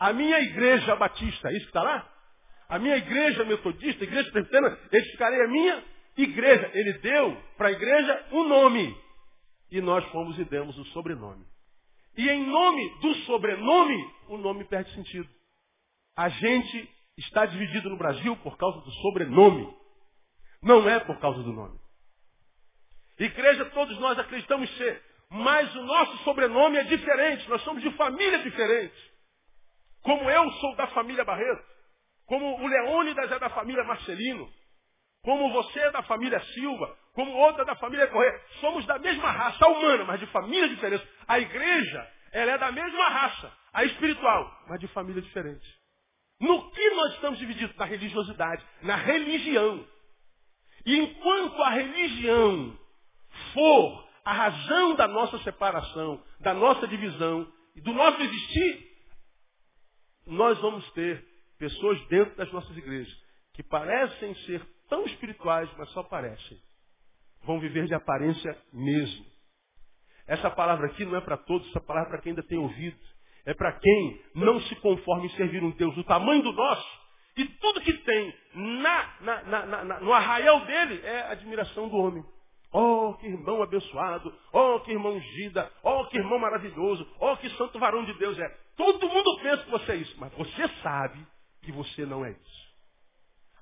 [0.00, 2.11] A minha igreja batista, é isso que está lá?
[2.72, 5.84] A minha igreja metodista, igreja presbiteriana, edificarei a minha
[6.16, 6.70] igreja.
[6.72, 8.96] Ele deu para a igreja um nome.
[9.70, 11.44] E nós fomos e demos o sobrenome.
[12.16, 15.28] E em nome do sobrenome, o nome perde sentido.
[16.16, 19.68] A gente está dividido no Brasil por causa do sobrenome.
[20.62, 21.78] Não é por causa do nome.
[23.18, 28.38] Igreja todos nós acreditamos ser, mas o nosso sobrenome é diferente, nós somos de família
[28.38, 29.12] diferente.
[30.00, 31.71] Como eu sou da família Barreto,
[32.26, 34.48] como o Leônidas é da família Marcelino,
[35.22, 38.40] como você é da família Silva, como outra da família Correia.
[38.60, 41.06] Somos da mesma raça humana, mas de família diferente.
[41.28, 45.66] A igreja, ela é da mesma raça, a espiritual, mas de família diferente.
[46.40, 47.76] No que nós estamos divididos?
[47.76, 49.86] Na religiosidade, na religião.
[50.84, 52.76] E enquanto a religião
[53.54, 58.92] for a razão da nossa separação, da nossa divisão e do nosso existir,
[60.26, 61.24] nós vamos ter
[61.62, 63.16] pessoas dentro das nossas igrejas
[63.54, 66.58] que parecem ser tão espirituais, mas só parecem.
[67.44, 69.24] Vão viver de aparência mesmo.
[70.26, 72.98] Essa palavra aqui não é para todos, essa palavra é para quem ainda tem ouvido.
[73.46, 77.00] É para quem não se conforma em servir um Deus do tamanho do nosso.
[77.36, 82.24] E tudo que tem na, na, na, no arraial dele é admiração do homem.
[82.72, 84.34] Oh, que irmão abençoado.
[84.52, 85.70] Oh, que irmão ungida.
[85.84, 87.06] Oh, que irmão maravilhoso.
[87.20, 88.48] Oh, que santo varão de Deus é.
[88.76, 91.31] Todo mundo pensa que você é isso, mas você sabe
[91.62, 92.62] que você não é isso.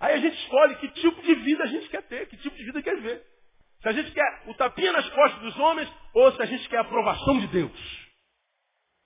[0.00, 2.64] Aí a gente escolhe que tipo de vida a gente quer ter, que tipo de
[2.64, 3.22] vida quer ver.
[3.82, 6.78] Se a gente quer o tapinha nas costas dos homens ou se a gente quer
[6.78, 8.10] a aprovação de Deus.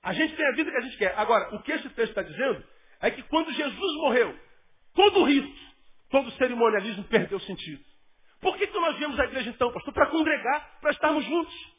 [0.02, 1.18] A gente tem a vida que a gente quer.
[1.18, 2.64] Agora, o que esse texto está dizendo
[3.00, 4.38] é que quando Jesus morreu,
[4.94, 5.58] todo o rito,
[6.10, 7.82] todo o cerimonialismo perdeu sentido.
[8.40, 9.94] Por que, que nós viemos à igreja então, pastor?
[9.94, 11.73] Para congregar, para estarmos juntos.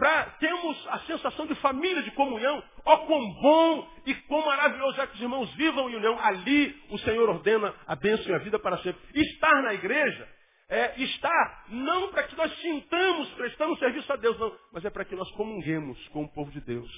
[0.00, 2.64] Para termos a sensação de família, de comunhão.
[2.86, 6.18] Ó, oh, quão bom e quão maravilhoso é que os irmãos vivam em união.
[6.18, 8.98] Ali o Senhor ordena a bênção e a vida para sempre.
[9.14, 10.26] Estar na igreja
[10.70, 15.04] é estar não para que nós sintamos prestando serviço a Deus, não, mas é para
[15.04, 16.90] que nós comunguemos com o povo de Deus.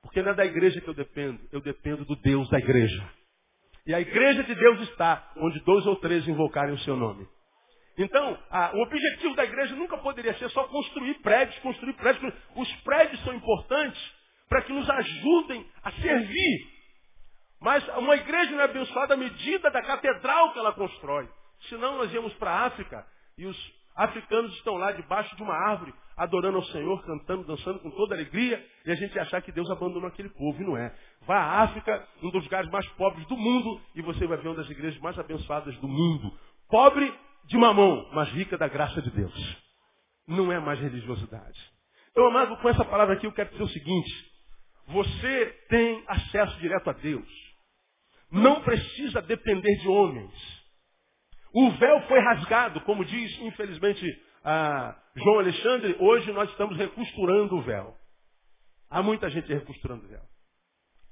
[0.00, 3.12] Porque não é da igreja que eu dependo, eu dependo do Deus da igreja.
[3.86, 7.28] E a igreja de Deus está onde dois ou três invocarem o seu nome.
[7.96, 12.34] Então, a, o objetivo da igreja nunca poderia ser só construir prédios, construir prédios.
[12.56, 14.14] Os prédios são importantes
[14.48, 16.74] para que nos ajudem a servir.
[17.60, 21.28] Mas uma igreja não é abençoada à medida da catedral que ela constrói.
[21.68, 23.06] Senão nós íamos para a África
[23.38, 27.90] e os africanos estão lá debaixo de uma árvore, adorando ao Senhor, cantando, dançando com
[27.92, 30.94] toda alegria, e a gente achar que Deus abandonou aquele povo, e não é.
[31.22, 34.56] Vá à África, um dos lugares mais pobres do mundo, e você vai ver uma
[34.56, 36.36] das igrejas mais abençoadas do mundo.
[36.68, 37.12] Pobre
[37.46, 39.64] de mamão, mas rica da graça de Deus.
[40.26, 41.60] Não é mais religiosidade.
[42.10, 44.32] Então, amado, com essa palavra aqui eu quero dizer o seguinte.
[44.86, 47.28] Você tem acesso direto a Deus.
[48.30, 50.32] Não precisa depender de homens.
[51.52, 54.04] O véu foi rasgado, como diz, infelizmente,
[55.16, 57.96] João Alexandre, hoje nós estamos recosturando o véu.
[58.90, 60.22] Há muita gente recosturando o véu.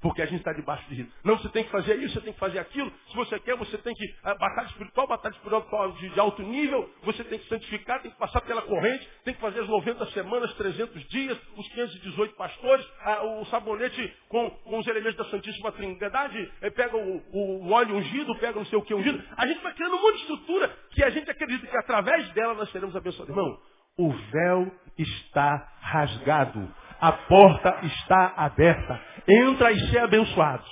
[0.02, 1.12] Porque a gente está debaixo de rito.
[1.22, 2.92] Não, você tem que fazer isso, você tem que fazer aquilo.
[3.08, 4.04] Se você quer, você tem que.
[4.24, 6.90] A batalha espiritual, batalha espiritual de, de alto nível.
[7.04, 10.52] Você tem que santificar, tem que passar pela corrente, tem que fazer as 90 semanas,
[10.54, 16.52] 300 dias, os 518 pastores, a, o sabonete com, com, os elementos da Santíssima Trindade,
[16.60, 19.22] é, pega o, o, óleo ungido, pega não sei o que ungido.
[19.36, 22.54] A gente vai criando um monte de estrutura que a gente acredita que através dela
[22.54, 23.28] nós seremos abençoados.
[23.28, 23.56] Irmão,
[23.96, 26.74] o véu está rasgado.
[27.02, 29.04] A porta está aberta.
[29.26, 30.64] Entra e seja abençoado.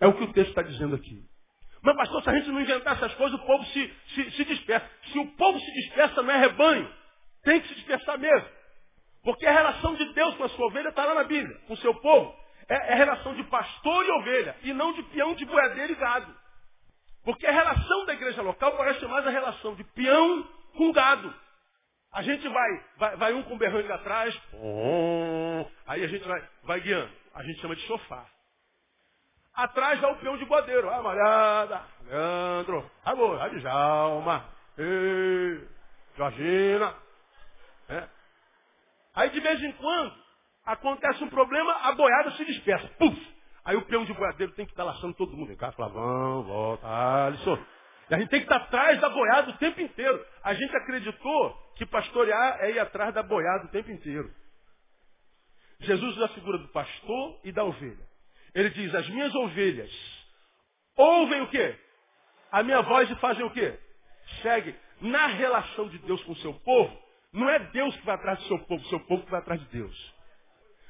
[0.00, 1.22] É o que o texto está dizendo aqui.
[1.82, 4.88] Mas, pastor, se a gente não inventar essas coisas, o povo se, se, se dispersa.
[5.12, 6.90] Se o povo se dispersa, não é rebanho.
[7.44, 8.48] Tem que se dispersar mesmo.
[9.22, 11.78] Porque a relação de Deus com a sua ovelha está lá na Bíblia, com o
[11.78, 12.34] seu povo.
[12.66, 15.96] É, é a relação de pastor e ovelha, e não de peão, de boiadeiro e
[15.96, 16.34] gado.
[17.22, 21.34] Porque a relação da igreja local parece mais a relação de peão com gado.
[22.12, 24.36] A gente vai, vai, vai um com o berrangue atrás,
[25.86, 27.12] aí a gente vai, vai guiando.
[27.34, 28.26] A gente chama de sofá.
[29.54, 30.90] Atrás dá o peão de bodeiro.
[30.90, 34.44] Ah, Malhada, Leandro, amor, Adjalma,
[34.76, 35.68] ei,
[36.16, 36.94] Georgina.
[37.88, 38.08] É.
[39.14, 40.14] Aí de vez em quando
[40.64, 42.88] acontece um problema, a boiada se dispersa.
[42.98, 43.40] Puf!
[43.64, 45.48] Aí o peão de boiadeiro tem que estar laçando todo mundo.
[45.48, 47.58] Vem cá, Flavão, volta, Alisson.
[48.10, 50.26] A gente tem que estar atrás da boiada o tempo inteiro.
[50.42, 54.32] A gente acreditou que pastorear é ir atrás da boiada o tempo inteiro.
[55.80, 58.08] Jesus usa a figura do pastor e da ovelha.
[58.54, 59.90] Ele diz, as minhas ovelhas
[60.96, 61.78] ouvem o quê?
[62.50, 63.78] A minha voz e fazem o quê?
[64.42, 64.74] Segue.
[65.00, 67.00] Na relação de Deus com o seu povo,
[67.32, 69.60] não é Deus que vai atrás do seu povo, o seu povo que vai atrás
[69.60, 70.14] de Deus.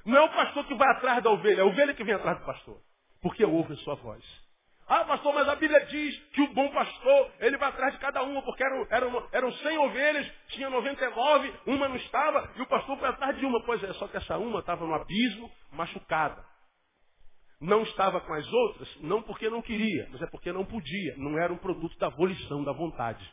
[0.05, 2.39] Não é o pastor que vai atrás da ovelha, é a ovelha que vem atrás
[2.39, 2.81] do pastor.
[3.21, 4.25] Porque ouve a sua voz.
[4.93, 8.25] Ah, pastor, mas a Bíblia diz que o bom pastor, ele vai atrás de cada
[8.25, 12.99] uma, porque eram, eram, eram 100 ovelhas, tinha 99, uma não estava, e o pastor
[12.99, 13.63] foi atrás de uma.
[13.65, 16.45] Pois é, só que essa uma estava no abismo, machucada.
[17.61, 21.15] não estava com as outras, não porque não queria, mas é porque não podia.
[21.19, 23.25] Não era um produto da volição, da vontade.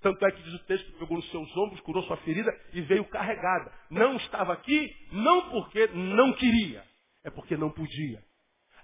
[0.00, 2.80] Tanto é que diz o texto que pegou nos seus ombros, curou sua ferida e
[2.80, 3.72] veio carregada.
[3.90, 6.84] Não estava aqui, não porque não queria,
[7.22, 8.20] é porque não podia.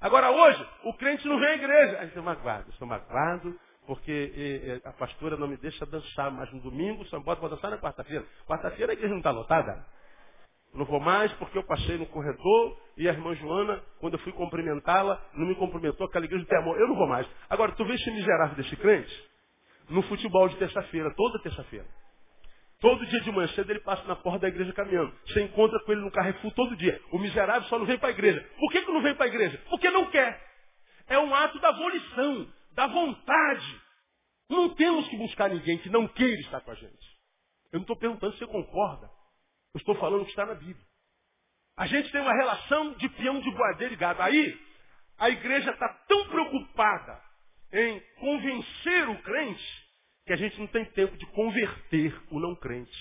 [0.00, 1.98] Agora hoje, o crente não vem à igreja.
[1.98, 3.54] A gente é magoado, estou magoado,
[3.86, 7.50] porque e, e, a pastora não me deixa dançar mais no domingo, só bota para
[7.50, 8.24] dançar na quarta-feira.
[8.46, 9.84] Quarta-feira a igreja não está lotada.
[10.72, 14.32] Não vou mais porque eu passei no corredor e a irmã Joana, quando eu fui
[14.32, 16.78] cumprimentá-la, não me cumprimentou, aquela igreja tem amor.
[16.78, 17.26] Eu não vou mais.
[17.50, 19.30] Agora, tu vê esse miserável desse crente?
[19.88, 21.86] No futebol de terça-feira, toda terça-feira.
[22.80, 25.14] Todo dia de manhã cedo ele passa na porta da igreja caminhando.
[25.26, 27.00] Você encontra com ele no Carrefour todo dia.
[27.12, 28.40] O miserável só não vem para a igreja.
[28.58, 29.62] Por que, que não vem para a igreja?
[29.68, 30.40] Porque não quer.
[31.06, 33.80] É um ato da volição, da vontade.
[34.48, 37.20] Não temos que buscar ninguém que não queira estar com a gente.
[37.70, 39.10] Eu não estou perguntando se você concorda.
[39.74, 40.86] Eu estou falando que está na Bíblia.
[41.76, 44.22] A gente tem uma relação de peão de boadeiro e gado.
[44.22, 44.58] Aí,
[45.18, 47.20] a igreja está tão preocupada
[47.72, 49.79] em convencer o crente
[50.30, 52.96] que a gente não tem tempo de converter o não crente.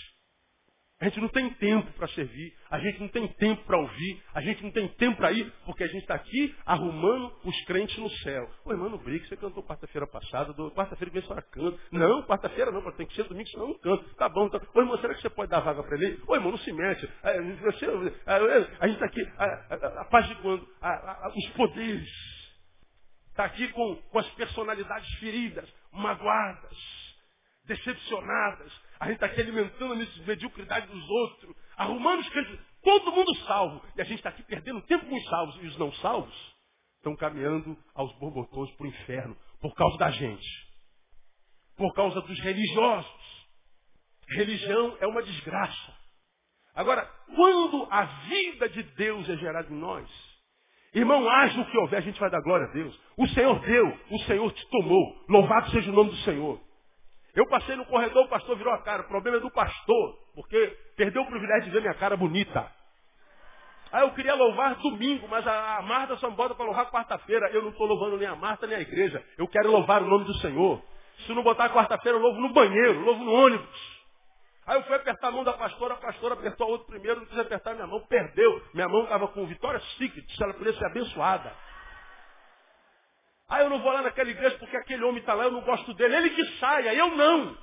[1.00, 4.42] A gente não tem tempo para servir, a gente não tem tempo para ouvir, a
[4.42, 8.10] gente não tem tempo para ir, porque a gente está aqui arrumando os crentes no
[8.24, 8.50] céu.
[8.66, 11.80] Ô irmão, não brigue, você cantou quarta-feira passada, quarta-feira vem só canta.
[11.92, 14.04] Não, quarta-feira não, tem que ser domingo, senão não canto.
[14.16, 14.60] Tá bom, tá.
[14.74, 16.20] Ô irmão, será que você pode dar vaga para ele?
[16.28, 17.08] Ô irmão, não se mete.
[17.22, 19.22] É, você, é, a, gente está aqui
[20.00, 20.68] apaziguando
[21.36, 22.10] os poderes.
[23.30, 26.99] Está aqui com, com as personalidades feridas, magoadas
[27.70, 28.72] decepcionadas.
[29.00, 33.82] A gente está aqui alimentando a mediocridade dos outros, arrumando os crentes, todo mundo salvo.
[33.96, 35.56] E a gente está aqui perdendo tempo com os salvos.
[35.62, 36.56] E os não salvos
[36.98, 40.48] estão caminhando aos borbotões para o inferno por causa da gente.
[41.78, 43.48] Por causa dos religiosos.
[44.30, 46.00] Religião é uma desgraça.
[46.76, 47.06] Agora,
[47.36, 50.10] quando a vida de Deus é gerada em nós,
[50.94, 53.00] irmão, haja o que houver, a gente vai dar glória a Deus.
[53.18, 55.26] O Senhor deu, o Senhor te tomou.
[55.30, 56.69] Louvado seja o nome do Senhor.
[57.36, 59.04] Eu passei no corredor, o pastor virou a cara.
[59.04, 62.72] O problema é do pastor, porque perdeu o privilégio de ver minha cara bonita.
[63.92, 67.50] Aí eu queria louvar domingo, mas a, Marta só me bota para louvar quarta-feira.
[67.52, 69.24] Eu não estou louvando nem a Marta nem a igreja.
[69.38, 70.82] Eu quero louvar o nome do Senhor.
[71.26, 74.00] Se não botar quarta-feira, eu louvo no banheiro, louvo no ônibus.
[74.66, 77.26] Aí eu fui apertar a mão da pastora, a pastora apertou a outra primeiro, não
[77.26, 78.62] quis apertar minha mão, perdeu.
[78.72, 81.52] Minha mão estava com Vitória Secret, se ela podia ser abençoada.
[83.50, 85.92] Ah, eu não vou lá naquela igreja porque aquele homem está lá, eu não gosto
[85.96, 86.16] dele.
[86.16, 87.58] Ele que saia, eu não.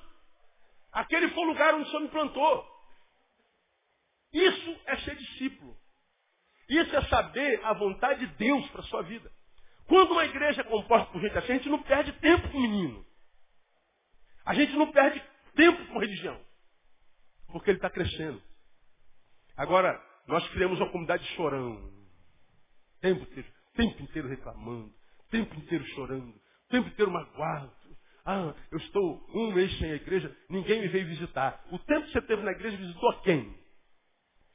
[0.91, 2.67] Aquele foi o lugar onde o Senhor me plantou.
[4.33, 5.77] Isso é ser discípulo.
[6.69, 9.31] Isso é saber a vontade de Deus para a sua vida.
[9.87, 12.63] Quando uma igreja é composta por gente assim, a gente não perde tempo com o
[12.63, 13.07] menino.
[14.45, 15.23] A gente não perde
[15.55, 16.41] tempo com religião.
[17.47, 18.43] Porque ele está crescendo.
[19.57, 21.93] Agora, nós criamos uma comunidade chorão.
[23.01, 24.93] Tempo inteiro, tempo inteiro reclamando
[25.37, 26.35] tempo inteiro chorando,
[26.71, 27.73] tempo inteiro magoado.
[28.25, 31.63] Ah, eu estou um mês sem a igreja, ninguém me veio visitar.
[31.71, 33.55] O tempo que você teve na igreja visitou quem?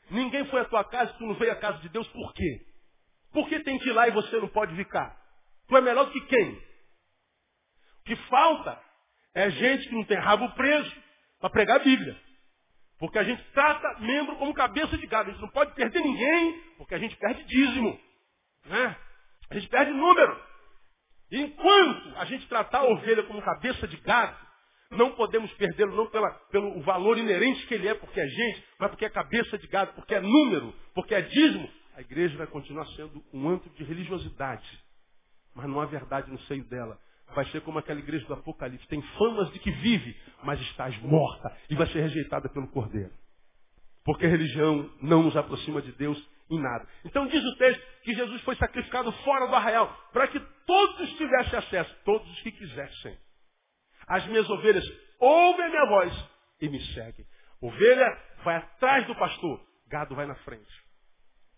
[0.10, 2.65] Ninguém foi à tua casa, tu não veio à casa de Deus, por quê?
[3.32, 5.17] Por que tem que ir lá e você não pode ficar?
[5.67, 6.52] Tu é melhor do que quem?
[6.52, 8.82] O que falta
[9.34, 10.94] é gente que não tem rabo preso
[11.40, 12.19] para pregar a Bíblia.
[13.00, 15.29] Porque a gente trata membro como cabeça de gado.
[15.29, 17.98] A gente não pode perder ninguém, porque a gente perde dízimo.
[18.65, 18.98] Né?
[19.50, 20.50] A gente perde número.
[21.32, 24.36] Enquanto a gente tratar a ovelha como cabeça de gado,
[24.92, 28.90] não podemos perdê-lo não pela, pelo valor inerente que ele é, porque é gente, mas
[28.90, 31.69] porque é cabeça de gado, porque é número, porque é dízimo.
[31.96, 34.67] A igreja vai continuar sendo um antro de religiosidade.
[35.56, 37.00] Mas não há verdade no seio dela.
[37.34, 38.88] Vai ser como aquela igreja do Apocalipse.
[38.88, 43.12] Tem famas de que vive, mas estás morta e vai ser rejeitada pelo Cordeiro.
[44.04, 46.21] Porque a religião não nos aproxima de Deus
[46.52, 46.85] em nada.
[47.06, 51.58] Então diz o texto que Jesus foi sacrificado fora do arraial, para que todos tivessem
[51.58, 53.17] acesso, todos os que quisessem.
[54.08, 54.85] As minhas ovelhas
[55.17, 56.29] ouvem a minha voz
[56.62, 57.25] e me seguem.
[57.62, 60.83] Ovelha vai atrás do pastor, gado vai na frente.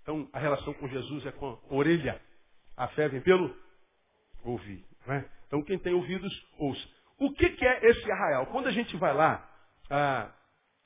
[0.03, 2.21] Então a relação com Jesus é com a orelha.
[2.77, 3.55] A fé vem pelo
[4.43, 4.85] ouvir.
[5.07, 5.25] É?
[5.47, 6.87] Então quem tem ouvidos, ouça.
[7.17, 8.47] O que, que é esse arraial?
[8.47, 9.49] Quando a gente vai lá,
[9.89, 10.31] ah,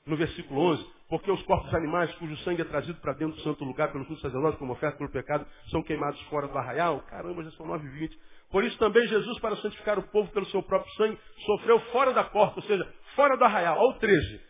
[0.06, 3.64] no versículo 11, porque os corpos animais cujo sangue é trazido para dentro do santo
[3.64, 7.00] lugar pelos justos sacerdotes como oferta pelo pecado são queimados fora do arraial.
[7.08, 8.18] Caramba, já são 9 e 20.
[8.50, 12.24] Por isso também Jesus, para santificar o povo pelo seu próprio sangue, sofreu fora da
[12.24, 13.78] porta, ou seja, fora do arraial.
[13.78, 14.40] Ao 13.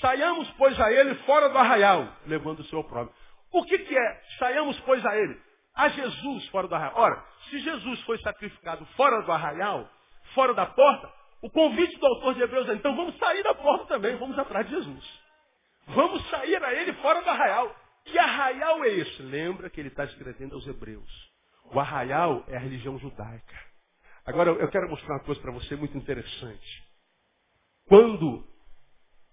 [0.00, 3.14] Saiamos, pois, a ele fora do arraial, levando o seu próprio.
[3.52, 5.38] O que, que é saiamos, pois, a ele?
[5.74, 6.94] A Jesus fora do arraial.
[6.96, 9.88] Ora, se Jesus foi sacrificado fora do arraial,
[10.34, 11.10] fora da porta,
[11.42, 14.66] o convite do autor de Hebreus é, então vamos sair da porta também, vamos atrás
[14.66, 15.25] de Jesus.
[15.86, 17.74] Vamos sair a ele fora do arraial.
[18.04, 19.22] Que arraial é esse?
[19.22, 21.10] Lembra que ele está escrevendo aos hebreus.
[21.72, 23.66] O arraial é a religião judaica.
[24.24, 26.84] Agora eu quero mostrar uma coisa para você muito interessante.
[27.86, 28.44] Quando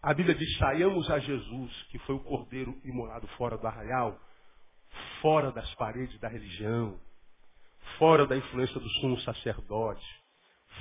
[0.01, 4.20] a Bíblia diz saiamos a Jesus, que foi o cordeiro imolado fora do arraial,
[5.22, 6.99] fora das paredes da religião,
[7.97, 10.06] fora da influência do sumo sacerdote,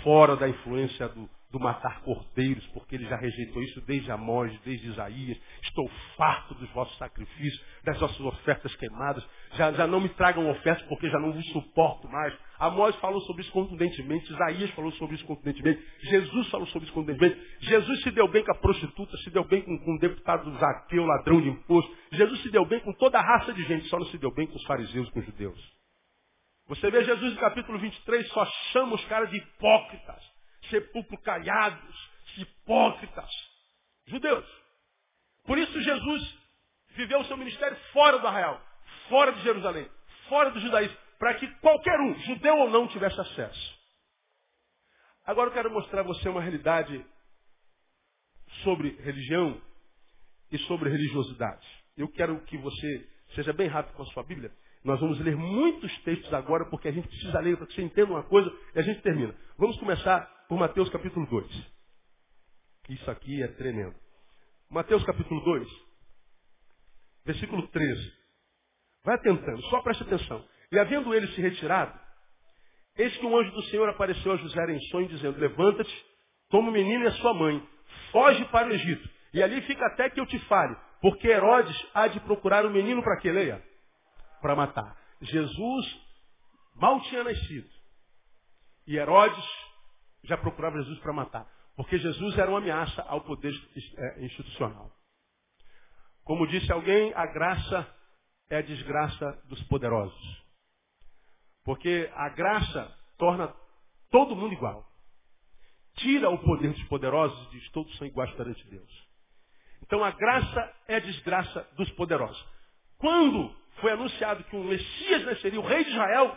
[0.03, 4.88] fora da influência do, do matar cordeiros, porque ele já rejeitou isso desde Amós, desde
[4.88, 5.38] Isaías.
[5.62, 5.86] Estou
[6.16, 9.22] farto dos vossos sacrifícios, das vossas ofertas queimadas.
[9.53, 12.34] Já, já não me tragam ofertas porque já não vos suporto mais.
[12.59, 17.38] Amós falou sobre isso contundentemente, Isaías falou sobre isso contundentemente, Jesus falou sobre isso contundentemente.
[17.61, 21.05] Jesus se deu bem com a prostituta, se deu bem com, com o deputado Zaqueu,
[21.05, 21.94] ladrão de imposto.
[22.12, 24.46] Jesus se deu bem com toda a raça de gente, só não se deu bem
[24.46, 25.61] com os fariseus, com os judeus.
[26.68, 30.32] Você vê Jesus no capítulo 23, só chama os caras de hipócritas
[30.73, 33.31] sepulcro caiados, hipócritas,
[34.07, 34.47] judeus.
[35.45, 36.39] Por isso Jesus
[36.97, 38.61] viveu o seu ministério fora do arraial,
[39.09, 39.89] fora de Jerusalém,
[40.29, 43.83] fora do judaísmo, para que qualquer um, judeu ou não, tivesse acesso.
[45.25, 47.05] Agora eu quero mostrar a você uma realidade
[48.64, 49.61] sobre religião
[50.51, 51.66] e sobre religiosidade.
[51.97, 54.53] Eu quero que você seja bem rápido com a sua Bíblia.
[54.85, 58.11] Nós vamos ler muitos textos agora, porque a gente precisa ler para que você entenda
[58.11, 59.35] uma coisa e a gente termina.
[59.57, 61.72] Vamos começar por Mateus capítulo 2.
[62.90, 63.94] Isso aqui é tremendo.
[64.68, 65.66] Mateus capítulo 2,
[67.24, 68.12] versículo 13.
[69.03, 70.46] Vai atentando, só preste atenção.
[70.70, 71.98] E havendo ele se retirado,
[72.98, 76.07] eis que um anjo do Senhor apareceu a José em sonho, dizendo, levanta-te,
[76.50, 77.66] toma o menino e a sua mãe,
[78.11, 82.09] foge para o Egito, e ali fica até que eu te fale, porque Herodes há
[82.09, 83.64] de procurar o menino para que leia?
[84.42, 84.98] Para matar.
[85.22, 85.98] Jesus
[86.74, 87.70] mal tinha nascido.
[88.86, 89.72] E Herodes
[90.25, 91.51] já procurava Jesus para matar.
[91.77, 93.53] Porque Jesus era uma ameaça ao poder
[93.97, 94.91] é, institucional.
[96.25, 97.87] Como disse alguém, a graça
[98.51, 100.43] é a desgraça dos poderosos.
[101.64, 103.55] Porque a graça torna
[104.11, 104.87] todo mundo igual.
[105.97, 109.09] Tira o poder dos poderosos e diz todos são iguais perante Deus.
[109.83, 112.47] Então a graça é a desgraça dos poderosos.
[112.99, 116.37] Quando foi anunciado que um Messias nasceria, o rei de Israel,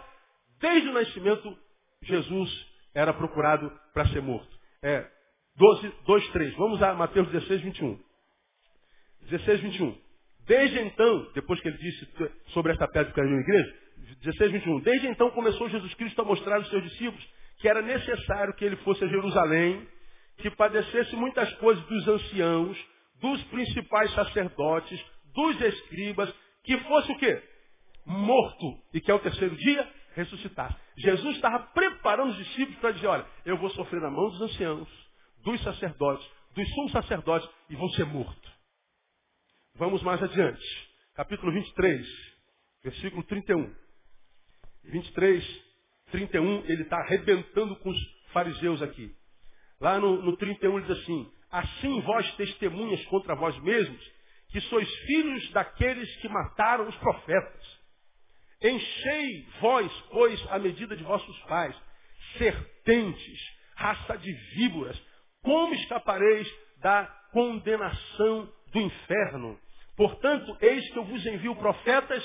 [0.60, 1.58] desde o nascimento,
[2.02, 4.50] Jesus era procurado para ser morto.
[4.82, 5.06] É
[5.58, 6.56] 12, 2, 3.
[6.56, 8.00] Vamos a Mateus 16, 21.
[9.30, 9.98] 16, 21.
[10.48, 12.08] Desde então, depois que ele disse
[12.48, 13.76] sobre esta pedra que caiu na igreja,
[14.22, 14.80] 16, 21.
[14.82, 17.28] Desde então começou Jesus Cristo a mostrar aos seus discípulos
[17.58, 19.88] que era necessário que ele fosse a Jerusalém,
[20.38, 22.78] que padecesse muitas coisas dos anciãos,
[23.22, 26.34] dos principais sacerdotes, dos escribas,
[26.64, 27.42] que fosse o quê?
[28.06, 28.78] Morto.
[28.94, 30.80] E que ao terceiro dia ressuscitar.
[30.98, 34.88] Jesus estava preparando os discípulos para dizer, olha, eu vou sofrer na mão dos anciãos,
[35.44, 38.52] dos sacerdotes, dos sumos sacerdotes e vou ser morto.
[39.76, 40.64] Vamos mais adiante.
[41.14, 42.08] Capítulo 23,
[42.84, 43.76] versículo 31.
[44.86, 45.64] 23,
[46.12, 47.98] 31, ele está arrebentando com os
[48.32, 49.14] fariseus aqui.
[49.82, 54.02] Lá no, no 31 ele diz assim, assim vós testemunhas contra vós mesmos,
[54.50, 57.75] que sois filhos daqueles que mataram os profetas.
[58.68, 61.76] Enchei vós, pois, a medida de vossos pais,
[62.36, 63.40] serpentes,
[63.76, 65.00] raça de víboras,
[65.44, 66.52] como escapareis
[66.82, 69.60] da condenação do inferno?
[69.96, 72.24] Portanto, eis que eu vos envio profetas,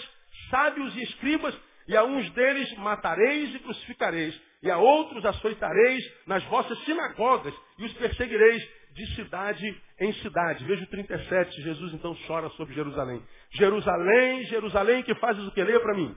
[0.49, 1.55] sábios e escribas,
[1.87, 7.85] e a uns deles matareis e crucificareis, e a outros açoitareis nas vossas sinagogas, e
[7.85, 10.65] os perseguireis de cidade em cidade.
[10.65, 13.23] Veja o 37, Jesus então chora sobre Jerusalém.
[13.51, 15.63] Jerusalém, Jerusalém, que fazes o que?
[15.63, 16.17] Leia para mim.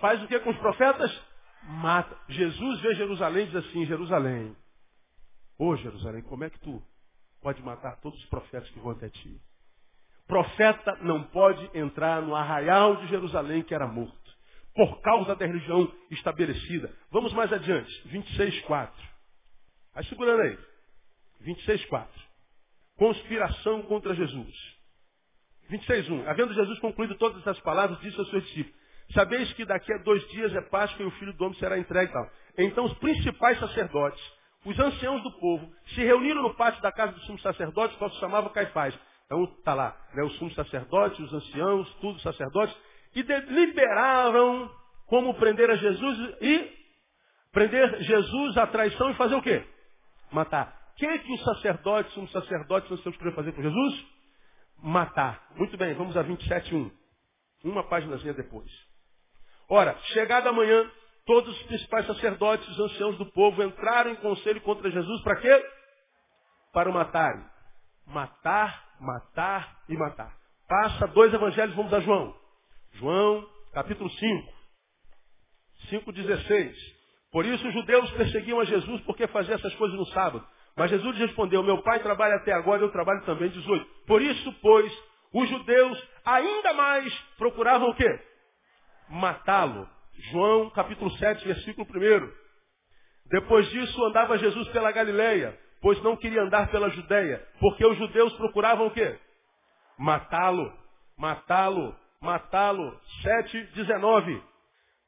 [0.00, 1.10] Faz o que com os profetas?
[1.62, 2.16] Mata.
[2.28, 4.56] Jesus vê Jerusalém e diz assim, Jerusalém.
[5.58, 6.82] Ô Jerusalém, como é que tu
[7.42, 9.40] pode matar todos os profetas que vão até ti?
[10.26, 14.36] Profeta não pode entrar no arraial de Jerusalém que era morto.
[14.74, 16.94] Por causa da religião estabelecida.
[17.10, 18.08] Vamos mais adiante.
[18.08, 19.08] 26, 4.
[19.94, 20.58] Vai segurando aí.
[21.40, 22.22] 26, 4.
[22.96, 24.76] Conspiração contra Jesus.
[25.70, 26.28] 26, 1.
[26.28, 28.76] Havendo Jesus concluído todas essas palavras, disse aos seus discípulos,
[29.12, 32.10] Sabeis que daqui a dois dias é Páscoa e o Filho do Homem será entregue
[32.10, 32.30] e tal.
[32.58, 34.20] Então os principais sacerdotes,
[34.64, 38.18] os anciãos do povo, se reuniram no pátio da casa do sumo sacerdote, qual se
[38.18, 38.98] chamava Caifás.
[39.26, 42.76] Então está lá, né, os sumos sacerdotes, os anciãos, tudo sacerdotes,
[43.14, 44.70] e deliberaram
[45.06, 46.76] como prender a Jesus e
[47.52, 49.64] prender Jesus à traição e fazer o quê?
[50.30, 50.76] Matar.
[50.92, 54.06] O que, que os sacerdotes, sumos sacerdotes, os anciãos queriam fazer com Jesus?
[54.82, 55.46] Matar.
[55.56, 56.90] Muito bem, vamos a 27.1.
[57.64, 58.85] Uma páginazinha depois.
[59.68, 60.90] Ora, chegada a manhã,
[61.24, 65.66] todos os principais sacerdotes, os anciãos do povo entraram em conselho contra Jesus para quê?
[66.72, 67.44] Para o matarem.
[68.06, 70.36] Matar, matar e matar.
[70.68, 72.34] Passa dois evangelhos, vamos a João.
[72.94, 74.52] João, capítulo 5.
[75.90, 76.74] 5,16.
[77.32, 80.46] Por isso os judeus perseguiam a Jesus porque fazia essas coisas no sábado.
[80.76, 83.84] Mas Jesus respondeu, meu pai trabalha até agora, eu trabalho também 18.
[84.06, 84.92] Por isso, pois,
[85.32, 88.20] os judeus ainda mais procuravam o quê?
[89.08, 89.88] Matá-lo.
[90.30, 92.32] João capítulo 7, versículo 1.
[93.26, 98.32] Depois disso andava Jesus pela Galileia, pois não queria andar pela Judéia, porque os judeus
[98.34, 99.18] procuravam o quê?
[99.98, 100.72] Matá-lo,
[101.18, 103.00] matá-lo, matá-lo.
[103.22, 104.42] 7, 19.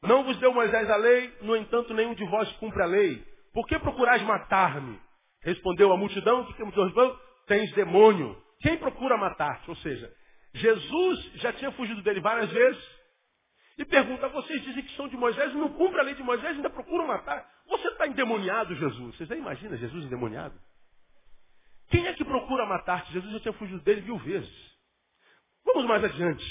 [0.02, 3.24] Não vos deu Moisés a lei, no entanto nenhum de vós cumpre a lei.
[3.52, 5.00] Por que procurais matar-me?
[5.42, 8.36] Respondeu a multidão, que respondeu, tens demônio.
[8.60, 9.68] Quem procura matar-te?
[9.68, 10.12] Ou seja,
[10.54, 12.97] Jesus já tinha fugido dele várias vezes.
[13.78, 16.68] E pergunta, vocês dizem que são de Moisés, não cumpre a lei de Moisés, ainda
[16.68, 17.48] procuram matar.
[17.68, 19.16] Você está endemoniado, Jesus.
[19.16, 20.58] Vocês nem imaginam Jesus endemoniado?
[21.88, 23.12] Quem é que procura matar-te?
[23.12, 24.76] Jesus já tinha fugido dele mil vezes.
[25.64, 26.44] Vamos mais adiante.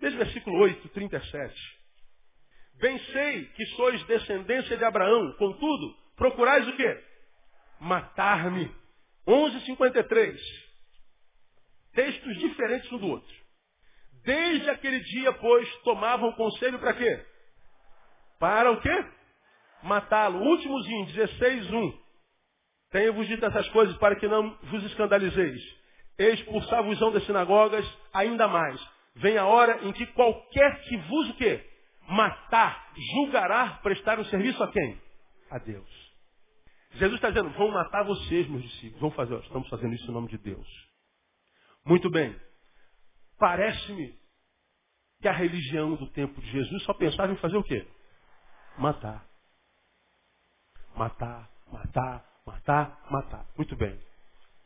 [0.00, 1.76] Veja o versículo 8, 37.
[2.74, 7.02] Bem sei que sois descendência de Abraão, contudo, procurais o quê?
[7.80, 8.70] matar-me.
[9.26, 10.40] 11:53.
[11.92, 13.45] Textos diferentes um do outro.
[14.26, 17.24] Desde aquele dia, pois, tomavam conselho para quê?
[18.40, 19.04] Para o quê?
[19.84, 20.40] Matá-lo.
[20.40, 21.96] Últimozinho, 16:1.
[22.90, 25.62] Tenho-vos dito essas coisas para que não vos escandalizeis.
[26.18, 28.80] Expulsar-vos-ão das sinagogas ainda mais.
[29.14, 31.64] Vem a hora em que qualquer que vos o quê?
[32.08, 35.00] Matar, julgará prestar um serviço a quem?
[35.50, 35.88] A Deus.
[36.94, 39.00] Jesus está dizendo, vão matar vocês, meus discípulos.
[39.00, 40.66] Vão fazer, estamos fazendo isso em nome de Deus.
[41.84, 42.34] Muito bem.
[43.38, 44.18] Parece-me
[45.20, 47.86] que a religião do tempo de Jesus só pensava em fazer o quê?
[48.78, 49.26] Matar.
[50.94, 53.46] Matar, matar, matar, matar.
[53.56, 53.98] Muito bem.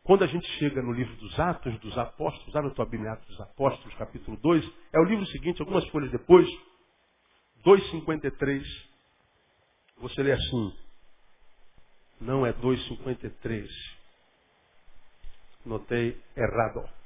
[0.03, 3.27] Quando a gente chega no livro dos Atos dos Apóstolos, abre a tua Bíblia Atos
[3.29, 6.49] dos Apóstolos, capítulo 2, é o livro seguinte, algumas folhas depois,
[7.65, 8.65] 2,53.
[9.99, 10.77] Você lê assim.
[12.21, 13.69] Não é 2,53.
[15.65, 17.00] Notei errado.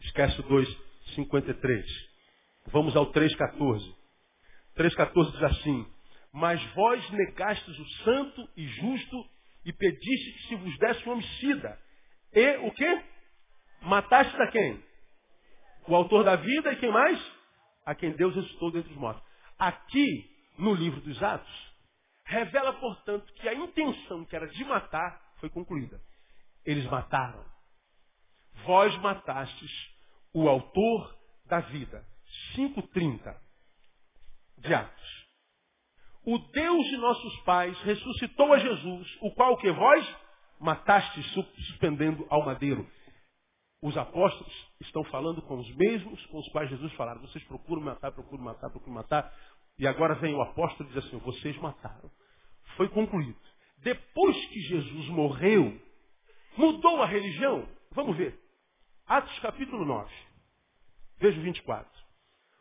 [0.00, 1.84] Esquece o 2,53.
[2.66, 3.94] Vamos ao 3,14.
[4.76, 5.86] 3,14 diz assim:
[6.32, 9.24] Mas vós negastes o santo e justo
[9.64, 11.78] e pediste que se vos desse um homicida.
[12.32, 13.02] E o quê?
[13.82, 14.82] Mataste a quem?
[15.86, 17.20] O autor da vida e quem mais?
[17.84, 19.22] A quem Deus ressuscitou dentre os mortos.
[19.58, 21.68] Aqui, no livro dos Atos,
[22.28, 25.98] Revela, portanto, que a intenção que era de matar foi concluída.
[26.62, 27.42] Eles mataram.
[28.64, 29.70] Vós matastes
[30.32, 32.04] o autor da vida.
[32.54, 33.36] 5.30
[34.58, 35.28] de Atos.
[36.24, 40.16] O Deus de nossos pais ressuscitou a Jesus, o qual que vós
[40.60, 42.86] matastes suspendendo ao madeiro.
[43.80, 47.20] Os apóstolos estão falando com os mesmos com os quais Jesus falaram.
[47.20, 49.32] Vocês procuram matar, procuram matar, procuram matar.
[49.78, 52.10] E agora vem o apóstolo e diz assim, vocês mataram.
[52.76, 53.38] Foi concluído.
[53.78, 55.80] Depois que Jesus morreu,
[56.56, 57.68] mudou a religião?
[57.92, 58.38] Vamos ver.
[59.08, 60.12] Atos capítulo 9.
[61.18, 61.90] Veja o 24.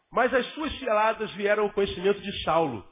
[0.10, 2.88] Mas as suas ciladas vieram ao conhecimento de Saulo.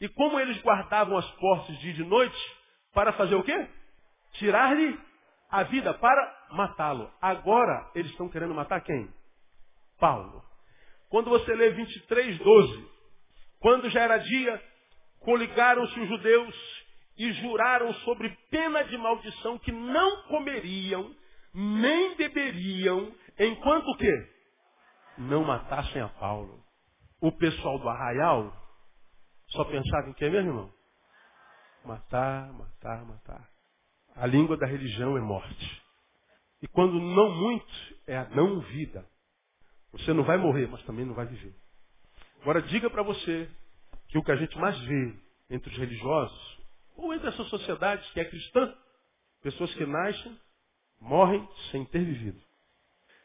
[0.00, 2.36] E como eles guardavam as portas dia e de noite,
[2.94, 3.68] para fazer o quê?
[4.34, 4.96] Tirar-lhe
[5.50, 7.10] a vida, para matá-lo.
[7.20, 9.12] Agora eles estão querendo matar quem?
[9.98, 10.40] Paulo.
[11.08, 12.88] Quando você lê 23, 12,
[13.58, 14.62] quando já era dia,
[15.18, 16.84] coligaram-se os judeus
[17.16, 21.12] e juraram sobre pena de maldição que não comeriam,
[21.54, 24.28] nem beberiam, enquanto o quê?
[25.18, 26.62] Não matassem a Paulo.
[27.20, 28.52] O pessoal do arraial
[29.48, 30.72] só pensava em quê mesmo, irmão?
[31.84, 33.48] Matar, matar, matar.
[34.14, 35.82] A língua da religião é morte.
[36.60, 39.06] E quando não muito, é a não vida.
[39.92, 41.54] Você não vai morrer, mas também não vai viver.
[42.42, 43.48] Agora diga para você
[44.08, 45.14] que o que a gente mais vê
[45.50, 46.58] entre os religiosos,
[46.96, 48.74] ou entre essa sociedade que é cristã,
[49.42, 50.38] pessoas que nascem,
[51.00, 52.40] morrem sem ter vivido.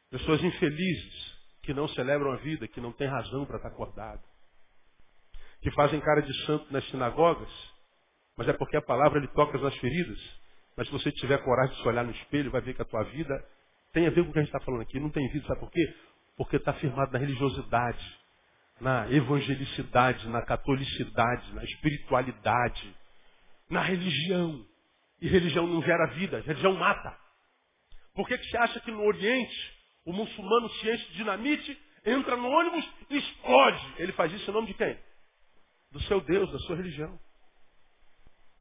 [0.09, 4.21] Pessoas infelizes, que não celebram a vida, que não têm razão para estar acordado.
[5.61, 7.49] Que fazem cara de santo nas sinagogas,
[8.37, 10.19] mas é porque a palavra lhe toca nas feridas.
[10.75, 13.03] Mas se você tiver coragem de se olhar no espelho, vai ver que a tua
[13.03, 13.33] vida
[13.93, 14.99] tem a ver com o que a gente está falando aqui.
[14.99, 15.95] Não tem vida, sabe por quê?
[16.35, 18.23] Porque está firmado na religiosidade
[18.79, 22.95] na evangelicidade, na catolicidade, na espiritualidade,
[23.69, 24.65] na religião.
[25.21, 27.17] E religião não gera vida, religião mata.
[28.13, 29.73] Por que, que você acha que no Oriente
[30.05, 33.93] o muçulmano se enche de dinamite, entra no ônibus e explode?
[33.97, 34.97] Ele faz isso em nome de quem?
[35.91, 37.19] Do seu Deus, da sua religião.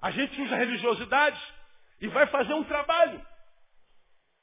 [0.01, 1.41] A gente usa religiosidade
[2.01, 3.25] e vai fazer um trabalho.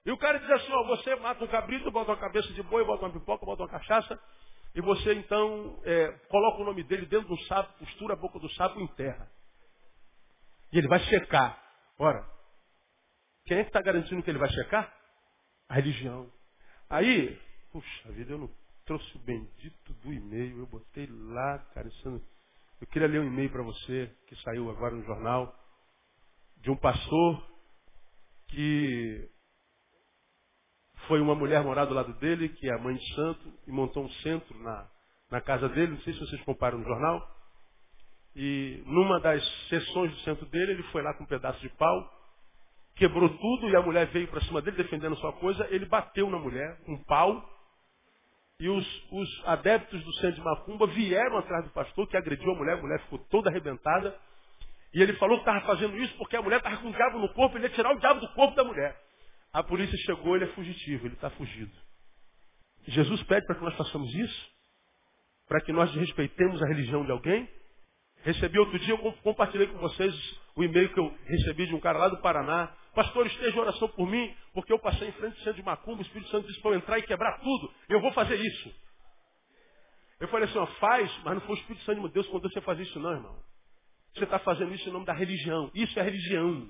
[0.05, 2.85] E o cara diz assim, ó, você mata um cabrito, bota uma cabeça de boi,
[2.85, 4.19] bota uma pipoca, bota uma cachaça,
[4.73, 8.39] e você então é, coloca o nome dele dentro de um sapo, costura a boca
[8.39, 9.29] do sapo e enterra.
[10.71, 11.61] E ele vai checar.
[11.97, 12.25] Ora,
[13.45, 14.98] quem é que está garantindo que ele vai checar?
[15.69, 16.29] A religião.
[16.89, 17.39] Aí,
[17.71, 18.49] puxa vida, eu não
[18.85, 22.21] trouxe o bendito do e-mail, eu botei lá, cara, isso,
[22.81, 25.55] eu queria ler um e-mail para você, que saiu agora no jornal,
[26.57, 27.47] de um pastor
[28.47, 29.29] que
[31.07, 34.03] foi uma mulher morar do lado dele, que é a mãe de santo, e montou
[34.03, 34.89] um centro na,
[35.29, 37.35] na casa dele, não sei se vocês comparam no jornal.
[38.35, 42.18] E numa das sessões do centro dele, ele foi lá com um pedaço de pau,
[42.99, 46.37] quebrou tudo e a mulher veio para cima dele defendendo sua coisa, ele bateu na
[46.37, 47.49] mulher um pau.
[48.59, 52.55] E os, os adeptos do centro de Macumba vieram atrás do pastor, que agrediu a
[52.55, 54.13] mulher, a mulher ficou toda arrebentada.
[54.93, 57.33] E ele falou que estava fazendo isso porque a mulher estava com um diabo no
[57.33, 58.99] corpo, ele ia tirar o diabo do corpo da mulher.
[59.53, 61.71] A polícia chegou, ele é fugitivo, ele está fugido.
[62.85, 64.51] Jesus pede para que nós façamos isso?
[65.47, 67.49] Para que nós respeitemos a religião de alguém?
[68.23, 70.13] Recebi outro dia, eu compartilhei com vocês
[70.55, 72.75] o e-mail que eu recebi de um cara lá do Paraná.
[72.93, 76.01] Pastor, esteja oração por mim, porque eu passei em frente ao centro de Macumba, o
[76.01, 77.73] Espírito Santo disse para eu entrar e quebrar tudo.
[77.87, 78.73] Eu vou fazer isso.
[80.19, 82.61] Eu falei assim, ó, faz, mas não foi o Espírito Santo de Deus quando você
[82.61, 83.39] fazer isso não, irmão.
[84.13, 85.71] Você está fazendo isso em nome da religião.
[85.73, 86.69] Isso é religião.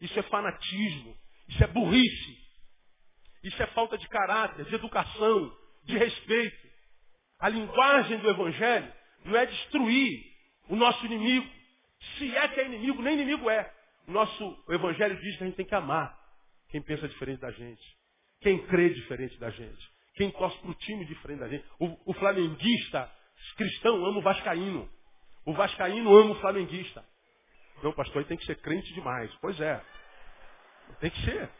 [0.00, 1.16] Isso é fanatismo.
[1.48, 2.38] Isso é burrice.
[3.42, 6.68] Isso é falta de caráter, de educação, de respeito.
[7.38, 8.92] A linguagem do Evangelho
[9.24, 10.24] não é destruir
[10.68, 11.48] o nosso inimigo.
[12.16, 13.74] Se é que é inimigo, nem inimigo é.
[14.08, 16.18] Nosso o Evangelho diz que a gente tem que amar
[16.70, 17.82] quem pensa diferente da gente.
[18.40, 19.90] Quem crê diferente da gente.
[20.14, 21.64] Quem torce para o time diferente da gente.
[21.78, 23.12] O, o flamenguista
[23.56, 24.88] cristão ama o vascaíno.
[25.44, 27.04] O vascaíno ama o flamenguista.
[27.82, 29.32] Não, pastor, aí tem que ser crente demais.
[29.40, 29.80] Pois é.
[31.00, 31.50] Tem que ser.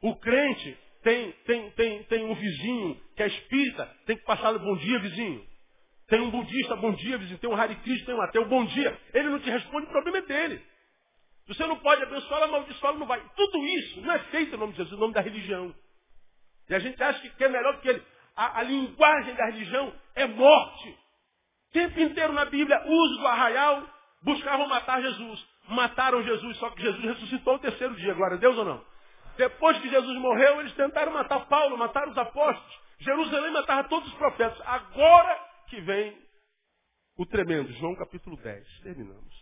[0.00, 4.76] O crente tem, tem, tem, tem um vizinho que é espírita, tem que passar bom
[4.76, 5.44] dia, vizinho.
[6.08, 7.38] Tem um budista, bom dia, vizinho.
[7.38, 9.00] Tem um Hare Krishna, tem um ateu, bom dia.
[9.12, 10.71] Ele não te responde, o problema é dele.
[11.48, 13.20] Você não pode abençoar, amaldiçoar, não vai.
[13.36, 15.74] Tudo isso não é feito em nome de Jesus, em nome da religião.
[16.68, 18.02] E a gente acha que é melhor do que ele.
[18.36, 20.88] A, a linguagem da religião é morte.
[21.68, 23.86] O tempo inteiro na Bíblia, uso do arraial,
[24.22, 28.56] buscavam matar Jesus mataram Jesus, só que Jesus ressuscitou o terceiro dia, glória a Deus
[28.56, 28.84] ou não?
[29.36, 32.80] Depois que Jesus morreu, eles tentaram matar Paulo, mataram os apóstolos.
[32.98, 34.60] Jerusalém matava todos os profetas.
[34.66, 36.16] Agora que vem
[37.16, 38.80] o tremendo, João capítulo 10.
[38.80, 39.41] Terminamos.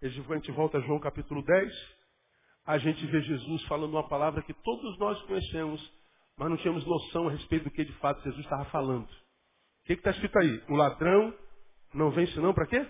[0.00, 1.98] A gente volta a João capítulo 10.
[2.66, 5.92] A gente vê Jesus falando uma palavra que todos nós conhecemos,
[6.36, 9.08] mas não tínhamos noção a respeito do que de fato Jesus estava falando.
[9.08, 10.62] O que está escrito aí?
[10.68, 11.34] O ladrão
[11.92, 12.86] não vem senão para quê?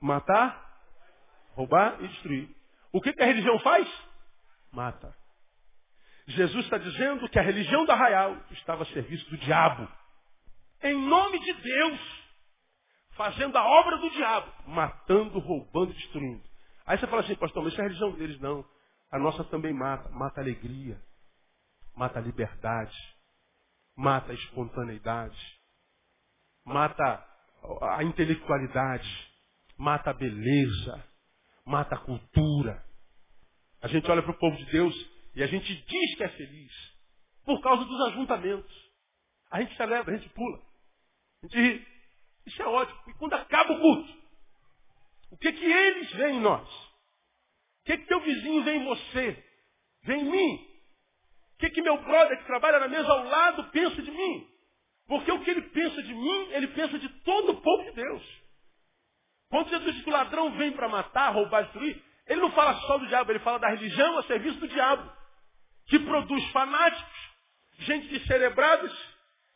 [0.00, 0.80] Matar,
[1.50, 2.48] roubar e destruir.
[2.92, 3.86] O que, que a religião faz?
[4.72, 5.14] Mata.
[6.28, 9.86] Jesus está dizendo que a religião da Arraial estava a serviço do diabo.
[10.82, 12.21] Em nome de Deus,
[13.16, 16.42] fazendo a obra do diabo, matando, roubando, destruindo.
[16.86, 18.40] Aí você fala assim, pastor, mas isso é a religião deles.
[18.40, 18.64] Não.
[19.10, 20.08] A nossa também mata.
[20.10, 21.00] Mata a alegria.
[21.94, 22.96] Mata a liberdade.
[23.96, 25.38] Mata a espontaneidade.
[26.64, 27.24] Mata
[27.82, 29.30] a intelectualidade.
[29.76, 31.12] Mata a beleza
[31.64, 32.84] mata a cultura.
[33.80, 34.94] A gente olha para o povo de Deus
[35.34, 36.72] e a gente diz que é feliz
[37.44, 38.92] por causa dos ajuntamentos.
[39.50, 40.58] A gente celebra, a gente pula.
[41.42, 41.91] A gente ri.
[42.46, 43.00] Isso é ótimo.
[43.08, 44.22] E quando acaba o culto,
[45.30, 46.68] o que que eles veem em nós?
[46.68, 49.44] O que que teu vizinho vê em você?
[50.02, 50.68] Vê em mim?
[51.54, 54.48] O que que meu brother que trabalha na mesa ao lado pensa de mim?
[55.06, 58.42] Porque o que ele pensa de mim, ele pensa de todo o povo de Deus.
[59.48, 62.98] Quando Jesus diz que o ladrão vem para matar, roubar, destruir, ele não fala só
[62.98, 65.12] do diabo, ele fala da religião a serviço do diabo,
[65.86, 67.30] que produz fanáticos,
[67.80, 68.92] gente descerebrados,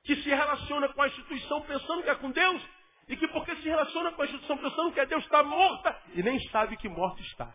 [0.04, 2.62] que se relaciona com a instituição pensando que é com Deus,
[3.08, 6.22] e que porque se relaciona com a instituição pensando que é Deus está morta, e
[6.22, 7.54] nem sabe que morto está.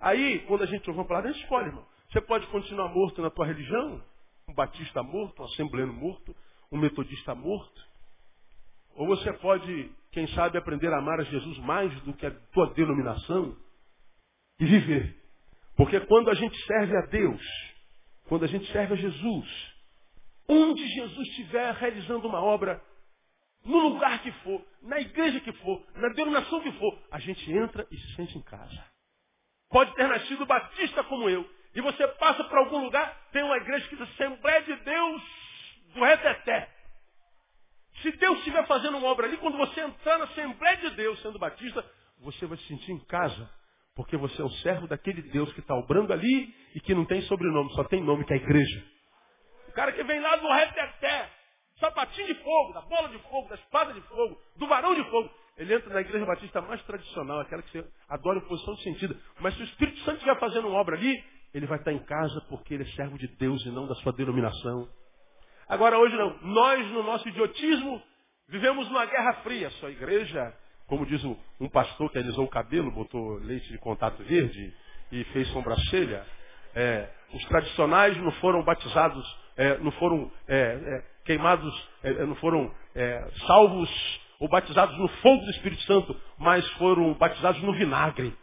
[0.00, 1.86] Aí, quando a gente ouve uma palavra, a gente escolhe, irmão.
[2.10, 4.02] Você pode continuar morto na tua religião,
[4.48, 6.34] um batista morto, um assembleano morto,
[6.70, 7.80] um metodista morto,
[8.94, 12.72] ou você pode, quem sabe, aprender a amar a Jesus mais do que a tua
[12.74, 13.56] denominação
[14.58, 15.16] e viver.
[15.76, 17.42] Porque quando a gente serve a Deus,
[18.28, 19.72] quando a gente serve a Jesus,
[20.48, 22.82] onde Jesus estiver realizando uma obra,
[23.64, 27.86] no lugar que for, na igreja que for, na denominação que for, a gente entra
[27.90, 28.84] e se sente em casa.
[29.70, 33.88] Pode ter nascido batista como eu, e você passa para algum lugar, tem uma igreja
[33.88, 35.22] que diz Assembleia de Deus
[35.94, 36.68] do Reteté.
[38.02, 41.38] Se Deus estiver fazendo uma obra ali, quando você entrar na Assembleia de Deus sendo
[41.38, 41.84] batista,
[42.18, 43.48] você vai se sentir em casa.
[43.94, 47.20] Porque você é o servo daquele Deus que está obrando ali e que não tem
[47.22, 48.84] sobrenome, só tem nome, que é a igreja.
[49.68, 51.30] O cara que vem lá do reteté,
[51.82, 55.28] sapatinho de fogo, da bola de fogo, da espada de fogo, do varão de fogo.
[55.56, 59.16] Ele entra na igreja batista mais tradicional, aquela que você adora em posição sentido.
[59.40, 61.22] Mas se o Espírito Santo estiver fazendo uma obra ali,
[61.52, 64.12] ele vai estar em casa porque ele é servo de Deus e não da sua
[64.12, 64.88] denominação.
[65.68, 66.38] Agora hoje não.
[66.42, 68.02] Nós, no nosso idiotismo,
[68.48, 69.70] vivemos numa guerra fria.
[69.72, 70.54] Sua igreja,
[70.86, 74.72] como diz um pastor que alisou o cabelo, botou leite de contato verde
[75.10, 76.24] e fez sobrancelha,
[76.74, 82.34] é, os tradicionais não foram batizados, é, não foram é, é queimados, é, é, não
[82.36, 82.72] foram
[83.46, 88.36] salvos ou batizados no fogo do Espírito Santo, mas foram batizados no vinagre.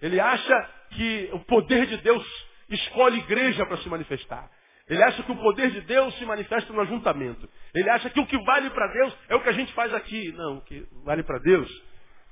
[0.00, 2.24] Ele acha que o poder de Deus
[2.70, 4.50] escolhe igreja para se manifestar.
[4.88, 7.46] Ele acha que o poder de Deus se manifesta no ajuntamento.
[7.74, 10.32] Ele acha que o que vale para Deus é o que a gente faz aqui.
[10.32, 11.70] Não, o que vale para Deus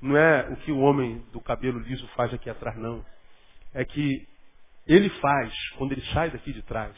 [0.01, 3.05] não é o que o homem do cabelo liso faz aqui atrás, não.
[3.75, 4.27] É que
[4.87, 6.95] ele faz quando ele sai daqui de trás.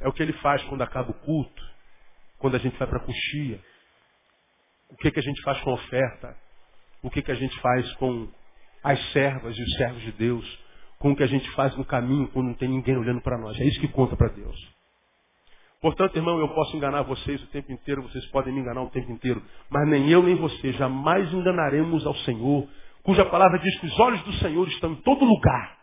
[0.00, 1.62] É o que ele faz quando acaba o culto,
[2.38, 3.60] quando a gente vai para a coxia.
[4.90, 6.36] O que, que a gente faz com a oferta?
[7.02, 8.28] O que, que a gente faz com
[8.82, 10.64] as servas e os servos de Deus?
[10.98, 13.58] Com o que a gente faz no caminho quando não tem ninguém olhando para nós?
[13.60, 14.56] É isso que conta para Deus.
[15.84, 19.12] Portanto, irmão, eu posso enganar vocês o tempo inteiro, vocês podem me enganar o tempo
[19.12, 22.66] inteiro, mas nem eu nem você jamais enganaremos ao Senhor,
[23.02, 25.76] cuja palavra diz que os olhos do Senhor estão em todo lugar.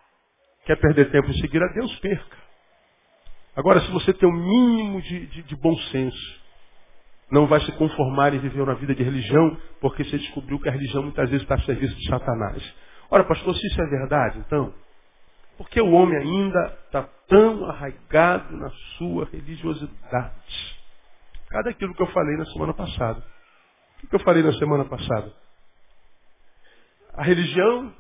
[0.66, 2.00] Quer perder tempo em seguir a Deus?
[2.00, 2.38] Perca.
[3.62, 6.42] Agora, se você tem o um mínimo de, de, de bom senso,
[7.30, 10.72] não vai se conformar em viver uma vida de religião, porque você descobriu que a
[10.72, 12.76] religião muitas vezes está a serviço de Satanás.
[13.12, 14.74] Ora, pastor, se isso é verdade, então,
[15.60, 20.80] por que o homem ainda está tão arraigado na sua religiosidade?
[21.48, 23.24] Cada aquilo que eu falei na semana passada.
[24.04, 25.32] O que eu falei na semana passada?
[27.14, 27.94] A religião,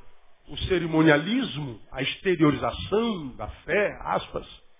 [0.48, 4.71] o cerimonialismo, a exteriorização da fé, aspas,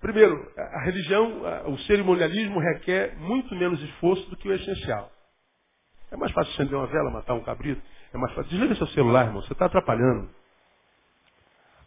[0.00, 5.10] Primeiro, a religião, o cerimonialismo requer muito menos esforço do que o essencial.
[6.10, 7.82] É mais fácil acender uma vela, matar um cabrito.
[8.12, 8.50] É mais fácil.
[8.50, 9.42] Desliga seu celular, irmão.
[9.42, 10.30] Você está atrapalhando.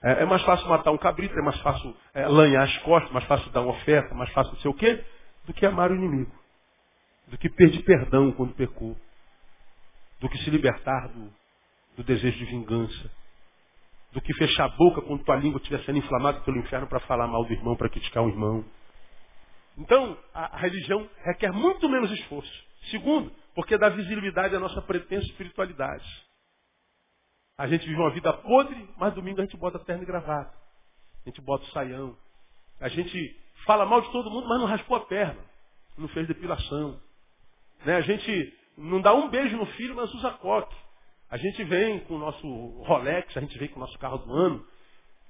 [0.04, 3.26] É, é, mais fácil matar um cabrito, é mais fácil é, lanhar as costas, mais
[3.26, 5.06] fácil dar uma oferta, mais fácil não sei o quê,
[5.46, 6.32] do que amar o inimigo.
[7.28, 8.98] Do que pedir perdão quando pecou.
[10.20, 11.32] Do que se libertar do,
[11.98, 13.21] do desejo de vingança
[14.12, 17.28] do que fechar a boca quando tua língua estiver sendo inflamada pelo inferno para falar
[17.28, 18.66] mal do irmão, para criticar o irmão.
[19.78, 22.52] Então, a, a, religião requer muito menos esforço.
[22.90, 26.06] Segundo, porque dá visibilidade à nossa pretensa espiritualidade.
[27.58, 30.54] A gente vive uma vida podre, mas domingo a gente bota terno e gravata.
[31.26, 32.18] A gente bota o saião.
[32.80, 35.40] A gente fala mal de todo mundo, mas não raspou a perna.
[35.98, 37.00] Não fez depilação.
[37.86, 37.96] Né?
[37.96, 40.76] A gente não dá um beijo no filho, mas usa coque.
[41.32, 42.48] A gente vem com o nosso
[42.84, 44.66] Rolex, a gente vem com o nosso carro do ano.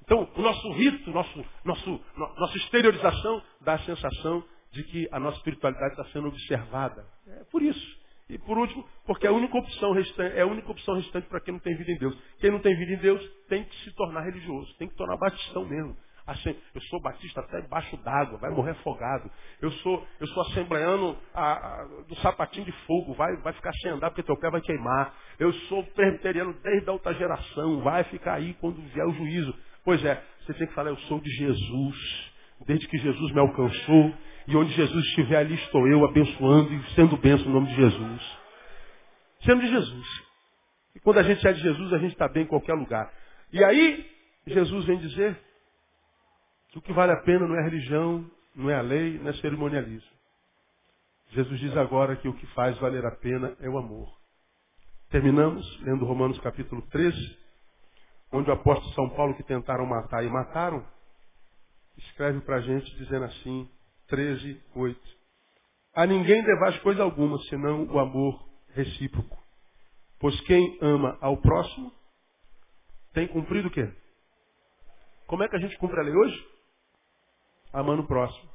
[0.02, 5.38] Então, o nosso rito, nosso, nosso, nossa exteriorização dá a sensação de que a nossa
[5.38, 7.06] espiritualidade está sendo observada.
[7.28, 8.02] É por isso.
[8.28, 11.40] E por último, porque é a única opção restante, é a única opção restante para
[11.42, 12.18] quem não tem vida em Deus.
[12.40, 15.66] Quem não tem vida em Deus tem que se tornar religioso, tem que tornar batistão
[15.66, 15.96] mesmo.
[16.26, 19.30] Assim, eu sou batista até embaixo d'água, vai morrer afogado.
[19.62, 23.92] Eu sou, eu sou assembleano a, a, do sapatinho de fogo, vai, vai ficar sem
[23.92, 25.14] andar porque teu pé vai queimar.
[25.40, 29.54] Eu sou presbiteriano desde a outra geração, vai ficar aí quando vier o juízo.
[29.84, 32.32] Pois é, você tem que falar, eu sou de Jesus.
[32.68, 34.14] Desde que Jesus me alcançou,
[34.48, 38.38] e onde Jesus estiver, ali estou eu, abençoando e sendo benção no nome de Jesus.
[39.44, 40.08] Sendo de Jesus.
[40.96, 43.12] E quando a gente é de Jesus, a gente está bem em qualquer lugar.
[43.52, 44.06] E aí,
[44.46, 45.40] Jesus vem dizer,
[46.72, 49.30] que o que vale a pena não é a religião, não é a lei, não
[49.30, 50.10] é cerimonialismo.
[51.30, 54.12] Jesus diz agora que o que faz valer a pena é o amor.
[55.10, 57.38] Terminamos lendo Romanos capítulo 13,
[58.32, 60.86] onde o apóstolo São Paulo, que tentaram matar e mataram,
[61.98, 63.70] escreve para a gente dizendo assim,
[64.08, 65.00] 13, 8.
[65.94, 69.38] A ninguém devais coisa alguma, senão o amor recíproco.
[70.20, 71.92] Pois quem ama ao próximo
[73.14, 73.92] tem cumprido o quê?
[75.28, 76.52] Como é que a gente cumpre a lei hoje?
[77.74, 78.50] Amando o próximo.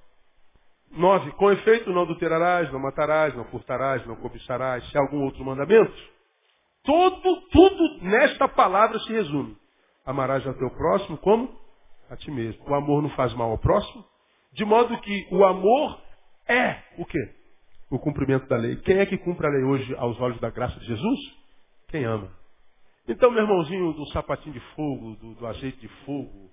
[0.91, 5.95] Nove, com efeito, não adulterarás, não matarás, não furtarás, não cobiçarás, se algum outro mandamento.
[6.85, 9.57] Tudo, tudo nesta palavra se resume.
[10.05, 11.53] Amarás ao teu próximo como?
[12.09, 12.63] A ti mesmo.
[12.65, 14.05] O amor não faz mal ao próximo.
[14.53, 16.01] De modo que o amor
[16.49, 17.35] é o quê?
[17.91, 18.77] O cumprimento da lei.
[18.77, 21.19] Quem é que cumpre a lei hoje aos olhos da graça de Jesus?
[21.89, 22.31] Quem ama.
[23.09, 26.51] Então, meu irmãozinho do sapatinho de fogo, do, do azeite de fogo,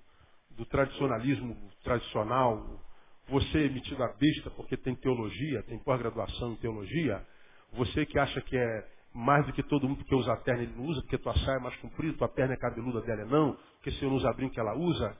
[0.56, 2.80] do tradicionalismo tradicional,
[3.28, 7.24] você metido a besta porque tem teologia, tem pós-graduação em teologia,
[7.72, 10.86] você que acha que é mais do que todo mundo porque usa terno, ele não
[10.86, 13.92] usa, porque tua saia é mais comprida, tua perna é cabeluda dela é não, porque
[13.92, 15.16] se eu não usa brinco que ela usa,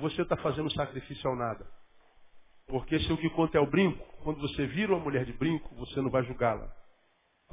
[0.00, 1.66] você está fazendo sacrifício ao nada.
[2.66, 5.74] Porque se o que conta é o brinco, quando você vira uma mulher de brinco,
[5.74, 6.72] você não vai julgá-la.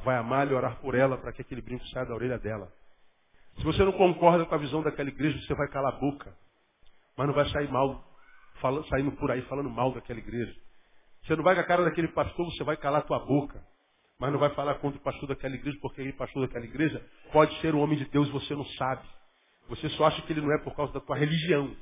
[0.03, 2.71] Vai amá-la e orar por ela para que aquele brinco saia da orelha dela.
[3.57, 6.33] Se você não concorda com a visão daquela igreja, você vai calar a boca.
[7.19, 8.01] Mas não vai sair mal,
[8.61, 10.55] falando, saindo por aí falando mal daquela igreja.
[11.21, 13.61] Você não vai com a cara daquele pastor, você vai calar tua boca.
[14.17, 17.53] Mas não vai falar contra o pastor daquela igreja, porque aquele pastor daquela igreja pode
[17.59, 19.05] ser um homem de Deus e você não sabe.
[19.67, 21.75] Você só acha que ele não é por causa da tua religião.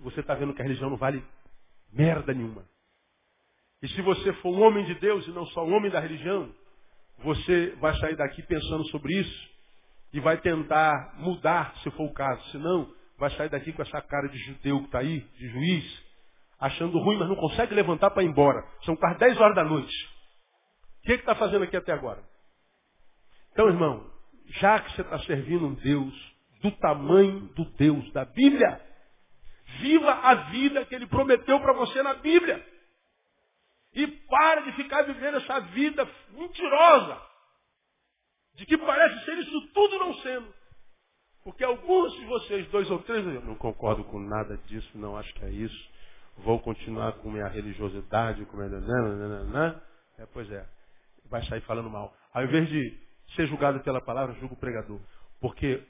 [0.00, 1.24] Você está vendo que a religião não vale
[1.90, 2.62] merda nenhuma.
[3.82, 6.54] E se você for um homem de Deus e não só um homem da religião,
[7.20, 9.50] você vai sair daqui pensando sobre isso
[10.12, 12.46] e vai tentar mudar, se for o caso.
[12.50, 16.04] Se não, vai sair daqui com essa cara de judeu que está aí, de juiz,
[16.60, 18.64] achando ruim, mas não consegue levantar para ir embora.
[18.84, 19.94] São quase 10 horas da noite.
[21.02, 22.22] O que está fazendo aqui até agora?
[23.52, 24.10] Então, irmão,
[24.58, 28.80] já que você está servindo um Deus do tamanho do Deus da Bíblia,
[29.80, 32.64] viva a vida que ele prometeu para você na Bíblia.
[33.94, 37.22] E para de ficar vivendo essa vida mentirosa.
[38.54, 40.54] De que parece ser isso tudo não sendo.
[41.46, 45.32] Porque alguns de vocês, dois ou três, eu não concordo com nada disso, não acho
[45.34, 45.90] que é isso.
[46.38, 48.68] Vou continuar com minha religiosidade, com minha...
[48.68, 49.80] Nananana.
[50.18, 50.68] É, pois é.
[51.30, 52.12] Vai sair falando mal.
[52.34, 52.98] Ao invés de
[53.36, 55.00] ser julgado pela palavra, julga o pregador.
[55.40, 55.86] Porque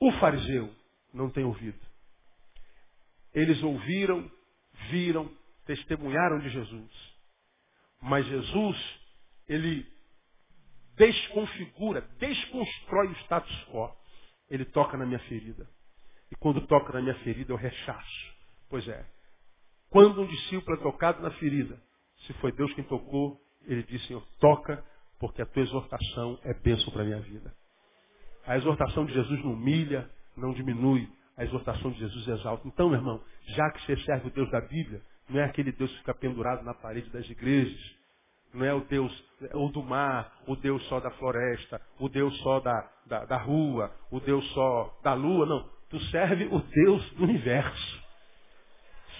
[0.00, 0.74] o fariseu
[1.12, 1.78] não tem ouvido.
[3.34, 4.26] Eles ouviram,
[4.88, 5.30] viram,
[5.66, 7.14] testemunharam de Jesus.
[8.00, 9.00] Mas Jesus,
[9.46, 9.86] ele
[10.96, 14.00] desconfigura, desconstrói o status quo.
[14.52, 15.66] Ele toca na minha ferida.
[16.30, 18.34] E quando toca na minha ferida, eu rechaço.
[18.68, 19.02] Pois é.
[19.88, 21.82] Quando um discípulo é tocado na ferida,
[22.26, 24.84] se foi Deus quem tocou, ele disse, Senhor, toca,
[25.18, 27.50] porque a tua exortação é bênção para a minha vida.
[28.46, 31.08] A exortação de Jesus não humilha, não diminui.
[31.34, 32.68] A exortação de Jesus exalta.
[32.68, 35.00] Então, meu irmão, já que você serve o Deus da Bíblia,
[35.30, 37.80] não é aquele Deus que fica pendurado na parede das igrejas.
[38.54, 39.12] Não é o Deus
[39.54, 43.90] o do mar, o Deus só da floresta, o Deus só da, da, da rua,
[44.10, 45.46] o Deus só da lua.
[45.46, 45.68] Não.
[45.88, 48.02] Tu serve o Deus do universo.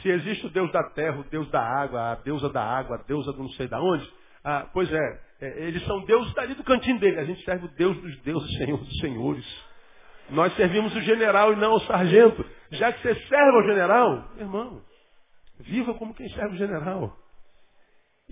[0.01, 3.03] Se existe o Deus da terra, o Deus da água, a deusa da água, a
[3.03, 4.11] deusa do não sei da onde,
[4.45, 7.21] ah, pois é, é, eles são deuses dali do cantinho dele.
[7.21, 9.73] A gente serve o Deus dos deuses, Senhor dos senhores.
[10.31, 12.45] Nós servimos o general e não o sargento.
[12.71, 14.83] Já que você serve ao general, irmão,
[15.63, 17.17] Viva como quem serve o general.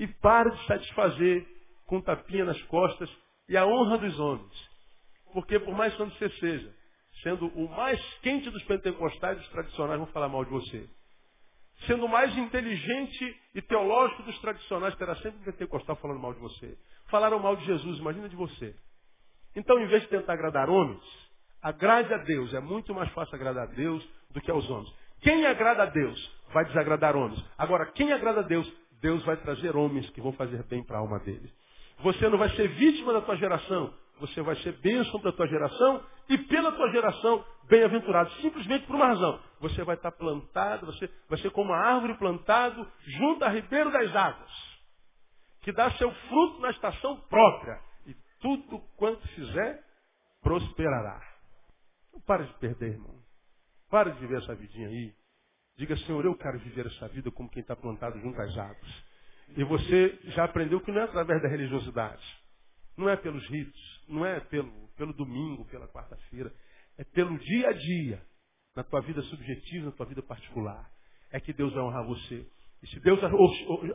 [0.01, 1.47] E pare de satisfazer
[1.87, 3.09] com tapinha nas costas
[3.49, 4.71] e a honra dos homens.
[5.33, 6.75] Porque por mais que você seja,
[7.23, 10.89] sendo o mais quente dos pentecostais, os tradicionais vão falar mal de você.
[11.87, 16.41] Sendo o mais inteligente e teológico dos tradicionais, terá sempre um pentecostal falando mal de
[16.41, 16.77] você.
[17.09, 18.75] Falaram mal de Jesus, imagina de você.
[19.55, 21.03] Então, em vez de tentar agradar homens,
[21.61, 22.53] agrade a Deus.
[22.55, 24.93] É muito mais fácil agradar a Deus do que aos homens.
[25.23, 27.43] Quem agrada a Deus vai desagradar homens.
[27.59, 28.71] Agora, quem agrada a Deus,
[29.01, 31.53] Deus vai trazer homens que vão fazer bem para a alma dele.
[32.01, 35.47] Você não vai ser vítima da tua geração, você vai ser bênção para a tua
[35.49, 38.31] geração e pela tua geração bem-aventurado.
[38.43, 39.41] Simplesmente por uma razão.
[39.61, 44.15] Você vai estar plantado, você vai ser como uma árvore plantado junto a ribeiro das
[44.15, 44.51] águas,
[45.63, 47.81] que dá seu fruto na estação própria.
[48.07, 49.83] E tudo quanto fizer,
[50.43, 51.21] prosperará.
[52.13, 53.15] Não para de perder, irmão.
[53.91, 55.20] Para de viver essa vidinha aí.
[55.81, 59.05] Diga, Senhor, eu quero viver essa vida como quem está plantado junto às águas.
[59.57, 62.23] E você já aprendeu que não é através da religiosidade.
[62.99, 64.05] Não é pelos ritos.
[64.07, 66.53] Não é pelo, pelo domingo, pela quarta-feira.
[66.99, 68.23] É pelo dia a dia.
[68.77, 70.87] Na tua vida subjetiva, na tua vida particular.
[71.33, 72.47] É que Deus vai honrar você.
[72.83, 73.19] E se Deus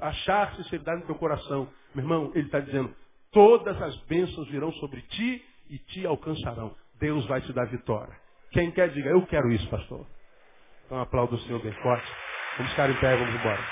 [0.02, 2.92] achar sinceridade no teu coração, meu irmão, Ele está dizendo,
[3.32, 6.76] todas as bênçãos virão sobre ti e te alcançarão.
[7.00, 8.20] Deus vai te dar vitória.
[8.50, 10.15] Quem quer, diga, eu quero isso, pastor.
[10.86, 12.12] Então aplauda o Senhor bem forte.
[12.58, 13.70] Vamos ficar em pé, vamos embora.